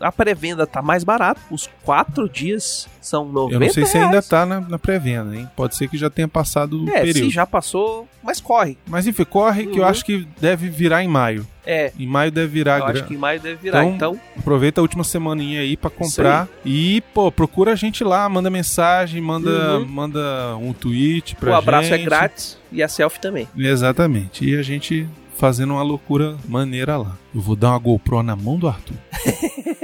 a 0.00 0.10
pré-venda 0.10 0.66
tá 0.66 0.80
mais 0.82 1.04
barata. 1.04 1.40
Os 1.50 1.68
quatro 1.84 2.28
dias 2.28 2.88
são 3.00 3.26
90 3.26 3.54
Eu 3.54 3.60
não 3.60 3.68
sei 3.70 3.84
se 3.86 3.96
ainda 3.98 4.10
reais. 4.10 4.28
tá 4.28 4.46
na, 4.46 4.60
na 4.60 4.78
pré-venda, 4.78 5.36
hein? 5.36 5.48
Pode 5.54 5.76
ser 5.76 5.86
que 5.88 5.96
já 5.98 6.08
tenha 6.08 6.26
passado 6.26 6.84
o 6.84 6.88
É, 6.88 7.02
período. 7.02 7.18
se 7.26 7.30
já 7.30 7.46
passou, 7.46 8.08
mas 8.22 8.40
corre. 8.40 8.78
Mas 8.86 9.06
enfim, 9.06 9.24
corre 9.24 9.66
que 9.66 9.78
eu 9.78 9.82
Uhum. 9.82 9.88
acho 9.88 10.04
que 10.04 10.26
deve 10.40 10.68
virar 10.70 11.04
em 11.04 11.08
maio. 11.08 11.46
É, 11.64 11.92
Em 11.96 12.06
maio 12.06 12.32
deve 12.32 12.48
virar. 12.48 12.78
eu 12.80 12.86
acho 12.86 13.04
que 13.04 13.14
em 13.14 13.18
maio 13.18 13.38
deve 13.38 13.56
virar. 13.56 13.84
Então, 13.84 14.14
Então, 14.14 14.20
Aproveita 14.38 14.80
a 14.80 14.82
última 14.82 15.04
semaninha 15.04 15.60
aí 15.60 15.76
pra 15.76 15.90
comprar. 15.90 16.48
E, 16.64 17.02
pô, 17.14 17.30
procura 17.30 17.72
a 17.72 17.76
gente 17.76 18.02
lá, 18.02 18.26
manda 18.28 18.48
mensagem, 18.50 19.20
manda, 19.20 19.78
Uhum. 19.78 19.86
manda 19.86 20.56
um 20.56 20.72
tweet 20.72 21.36
pra 21.36 21.50
o 21.52 21.54
abraço 21.54 21.88
gente. 21.90 22.00
é 22.00 22.04
grátis 22.04 22.58
e 22.72 22.82
a 22.82 22.88
selfie 22.88 23.20
também. 23.20 23.46
Exatamente. 23.56 24.44
E 24.44 24.56
a 24.56 24.62
gente 24.62 25.06
fazendo 25.42 25.72
uma 25.72 25.82
loucura 25.82 26.36
maneira 26.48 26.96
lá. 26.96 27.18
Eu 27.34 27.40
vou 27.40 27.56
dar 27.56 27.70
uma 27.70 27.78
GoPro 27.80 28.22
na 28.22 28.36
mão 28.36 28.56
do 28.56 28.68
Arthur. 28.68 28.94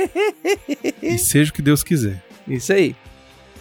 e 1.03 1.19
seja 1.19 1.51
o 1.51 1.53
que 1.53 1.61
Deus 1.61 1.83
quiser. 1.83 2.23
Isso 2.47 2.73
aí. 2.73 2.95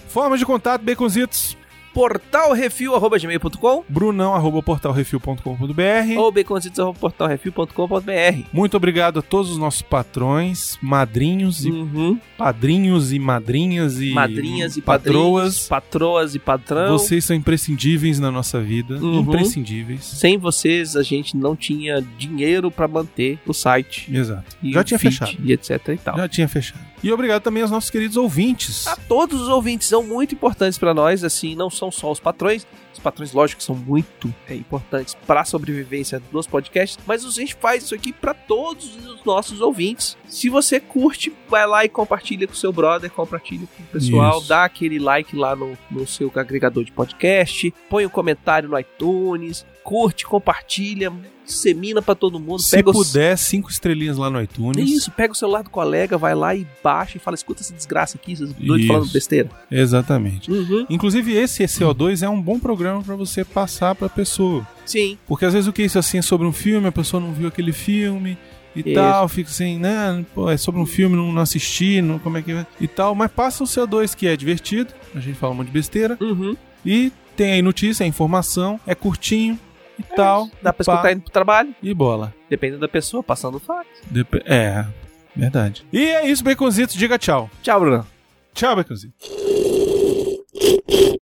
Forma 0.07 0.37
de 0.37 0.45
contato, 0.45 0.83
baconzitos. 0.83 1.57
portalrefil.gmail.com 1.97 3.83
Brunão, 3.89 4.35
arroba 4.35 4.61
portalrefil.com.br. 4.61 6.17
ou 6.17 6.31
baconzitos.portalrefil.com.br 6.31 8.43
Muito 8.53 8.77
obrigado 8.77 9.17
a 9.19 9.21
todos 9.23 9.51
os 9.51 9.57
nossos 9.57 9.81
patrões, 9.81 10.77
madrinhos 10.81 11.65
e 11.65 11.71
Uhum. 11.71 12.19
padrinhos 12.37 13.11
e 13.11 13.17
madrinhas 13.19 13.99
e 13.99 14.11
Madrinhas 14.11 14.77
e 14.77 14.81
patroas. 14.81 15.67
patroas 15.67 16.35
e 16.35 16.39
patrão. 16.39 16.97
Vocês 16.97 17.25
são 17.25 17.35
imprescindíveis 17.35 18.19
na 18.19 18.31
nossa 18.31 18.61
vida. 18.61 18.95
Uhum. 18.97 19.19
Imprescindíveis. 19.21 20.03
Sem 20.05 20.37
vocês, 20.37 20.95
a 20.95 21.01
gente 21.03 21.35
não 21.35 21.55
tinha 21.55 22.01
dinheiro 22.17 22.69
pra 22.71 22.87
manter 22.87 23.37
o 23.45 23.53
site. 23.53 24.07
Exato. 24.13 24.55
Já 24.63 24.83
tinha 24.83 24.99
fechado. 24.99 25.35
E 25.43 25.51
etc 25.51 25.81
e 25.89 25.97
tal. 25.97 26.17
Já 26.17 26.27
tinha 26.27 26.47
fechado. 26.47 26.85
E 27.03 27.11
obrigado 27.11 27.43
também 27.43 27.61
aos 27.61 27.71
nossos 27.71 27.89
queridos 27.89 28.17
ouvintes. 28.17 28.87
A 28.87 28.95
todos 28.95 29.41
os 29.41 29.49
ouvintes 29.49 29.87
são 29.87 30.01
muito 30.03 30.33
importantes 30.33 30.77
pra 30.77 30.93
nós, 30.93 31.23
assim, 31.23 31.55
não 31.55 31.69
são 31.69 31.91
só 31.91 32.11
os 32.11 32.19
patrões. 32.19 32.65
Os 32.91 32.99
patrões, 32.99 33.31
lógico, 33.31 33.61
são 33.61 33.75
muito 33.75 34.33
é, 34.49 34.55
importantes 34.55 35.15
para 35.27 35.41
a 35.41 35.45
sobrevivência 35.45 36.19
dos 36.31 36.47
podcasts, 36.47 36.97
mas 37.05 37.23
a 37.23 37.29
gente 37.29 37.53
faz 37.53 37.83
isso 37.83 37.93
aqui 37.93 38.11
pra 38.11 38.33
todos 38.33 38.95
os 38.95 39.23
nossos 39.23 39.61
ouvintes. 39.61 40.17
Se 40.27 40.49
você 40.49 40.79
curte, 40.79 41.31
vai 41.47 41.67
lá 41.67 41.85
e 41.85 41.89
compartilha 41.89 42.47
com 42.47 42.55
seu 42.55 42.73
brother, 42.73 43.11
compartilha 43.11 43.67
com 43.77 43.83
o 43.83 43.85
pessoal, 43.85 44.39
Isso. 44.39 44.47
dá 44.47 44.65
aquele 44.65 44.97
like 44.97 45.35
lá 45.35 45.55
no, 45.55 45.77
no 45.91 46.07
seu 46.07 46.31
agregador 46.33 46.83
de 46.83 46.91
podcast, 46.91 47.71
põe 47.87 48.03
um 48.03 48.09
comentário 48.09 48.67
no 48.67 48.79
iTunes, 48.79 49.63
curte, 49.87 50.25
compartilha, 50.25 51.13
dissemina 51.45 52.01
pra 52.01 52.13
todo 52.13 52.37
mundo, 52.41 52.59
Se 52.61 52.71
pega 52.75 52.89
os 52.89 53.07
puder, 53.07 53.37
cinco 53.37 53.69
estrelinhas 53.71 54.17
lá 54.17 54.29
no 54.29 54.41
iTunes. 54.41 54.91
isso, 54.91 55.09
pega 55.11 55.31
o 55.31 55.35
celular 55.35 55.63
do 55.63 55.69
colega, 55.69 56.17
vai 56.17 56.35
lá 56.35 56.53
e 56.53 56.67
baixa 56.83 57.15
e 57.15 57.21
fala: 57.21 57.35
escuta 57.35 57.61
essa 57.61 57.73
desgraça 57.73 58.17
aqui, 58.17 58.33
esses 58.33 58.51
doidos 58.51 58.79
Isso. 58.79 58.87
falando 58.87 59.09
besteira. 59.13 59.49
Exatamente. 59.71 60.51
Uhum. 60.51 60.85
Inclusive, 60.89 61.31
esse 61.31 61.63
CO2 61.63 62.21
é 62.21 62.27
um 62.27 62.41
bom 62.41 62.59
programa 62.59 63.01
pra 63.01 63.15
você 63.15 63.45
passar 63.45 63.95
pra 63.95 64.09
pessoa. 64.09 64.67
Sim. 64.85 65.17
Porque 65.25 65.45
às 65.45 65.53
vezes 65.53 65.69
o 65.69 65.71
que 65.71 65.83
é 65.83 65.85
isso 65.85 65.97
assim 65.97 66.17
é 66.17 66.21
sobre 66.21 66.45
um 66.45 66.51
filme, 66.51 66.85
a 66.87 66.91
pessoa 66.91 67.21
não 67.23 67.31
viu 67.31 67.47
aquele 67.47 67.71
filme 67.71 68.37
e 68.75 68.81
Isso. 68.81 68.93
tal, 68.93 69.29
fica 69.29 69.49
assim, 69.49 69.79
né? 69.79 70.25
Pô, 70.35 70.49
é 70.51 70.57
sobre 70.57 70.81
um 70.81 70.85
filme, 70.85 71.15
não, 71.15 71.31
não 71.31 71.41
assisti, 71.41 72.01
não, 72.01 72.19
como 72.19 72.37
é 72.37 72.41
que 72.41 72.51
é? 72.51 72.65
E 72.81 72.89
tal, 72.89 73.15
mas 73.15 73.31
passa 73.31 73.63
o 73.63 73.67
CO2 73.67 74.13
que 74.13 74.27
é 74.27 74.35
divertido, 74.35 74.93
a 75.15 75.19
gente 75.21 75.37
fala 75.37 75.53
um 75.53 75.55
monte 75.55 75.67
de 75.67 75.73
besteira, 75.73 76.17
Uhum. 76.19 76.57
e 76.85 77.09
tem 77.37 77.53
aí 77.53 77.61
notícia, 77.61 78.03
é 78.03 78.07
informação, 78.07 78.79
é 78.85 78.93
curtinho 78.93 79.57
e 79.99 80.03
tal. 80.03 80.49
Dá 80.61 80.71
pra 80.73 80.83
pá, 80.85 80.91
escutar 80.93 81.11
indo 81.11 81.21
pro 81.21 81.31
trabalho, 81.31 81.73
E 81.81 81.93
bola. 81.93 82.33
dependendo 82.49 82.81
da 82.81 82.87
pessoa, 82.87 83.21
passando 83.23 83.59
fax. 83.59 83.87
Dep- 84.09 84.43
é, 84.45 84.85
verdade. 85.35 85.85
E 85.91 86.05
é 86.05 86.27
isso, 86.29 86.43
Baconzitos, 86.43 86.95
diga 86.95 87.17
tchau. 87.17 87.49
Tchau, 87.61 87.79
Bruno. 87.79 88.07
Tchau, 88.53 88.75
Baconzitos. 88.75 89.27